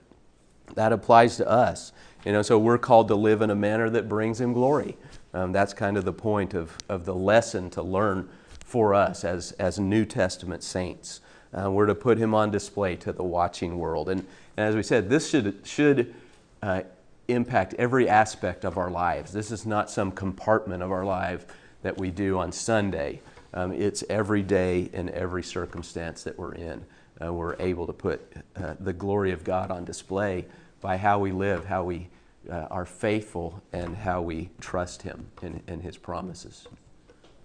[0.74, 1.92] That applies to us.
[2.24, 4.96] You know, so we're called to live in a manner that brings him glory.
[5.32, 8.28] Um, that's kind of the point of, of the lesson to learn
[8.64, 11.20] for us as, as New Testament saints.
[11.52, 14.08] Uh, we're to put him on display to the watching world.
[14.08, 14.20] And,
[14.56, 16.14] and as we said, this should, should
[16.62, 16.82] uh,
[17.28, 19.32] impact every aspect of our lives.
[19.32, 21.46] This is not some compartment of our life
[21.82, 23.20] that we do on Sunday.
[23.54, 26.84] Um, it's every day in every circumstance that we're in.
[27.20, 28.20] Uh, we're able to put
[28.56, 30.44] uh, the glory of God on display
[30.80, 32.08] by how we live, how we
[32.48, 36.68] uh, are faithful, and how we trust Him and, and His promises.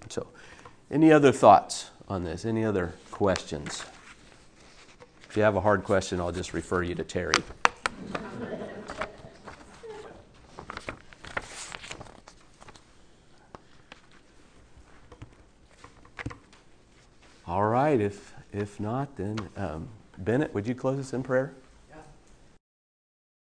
[0.09, 0.27] So,
[0.91, 2.45] any other thoughts on this?
[2.45, 3.83] Any other questions?
[5.29, 7.33] If you have a hard question, I'll just refer you to Terry.
[17.47, 21.53] All right, if, if not, then um, Bennett, would you close us in prayer?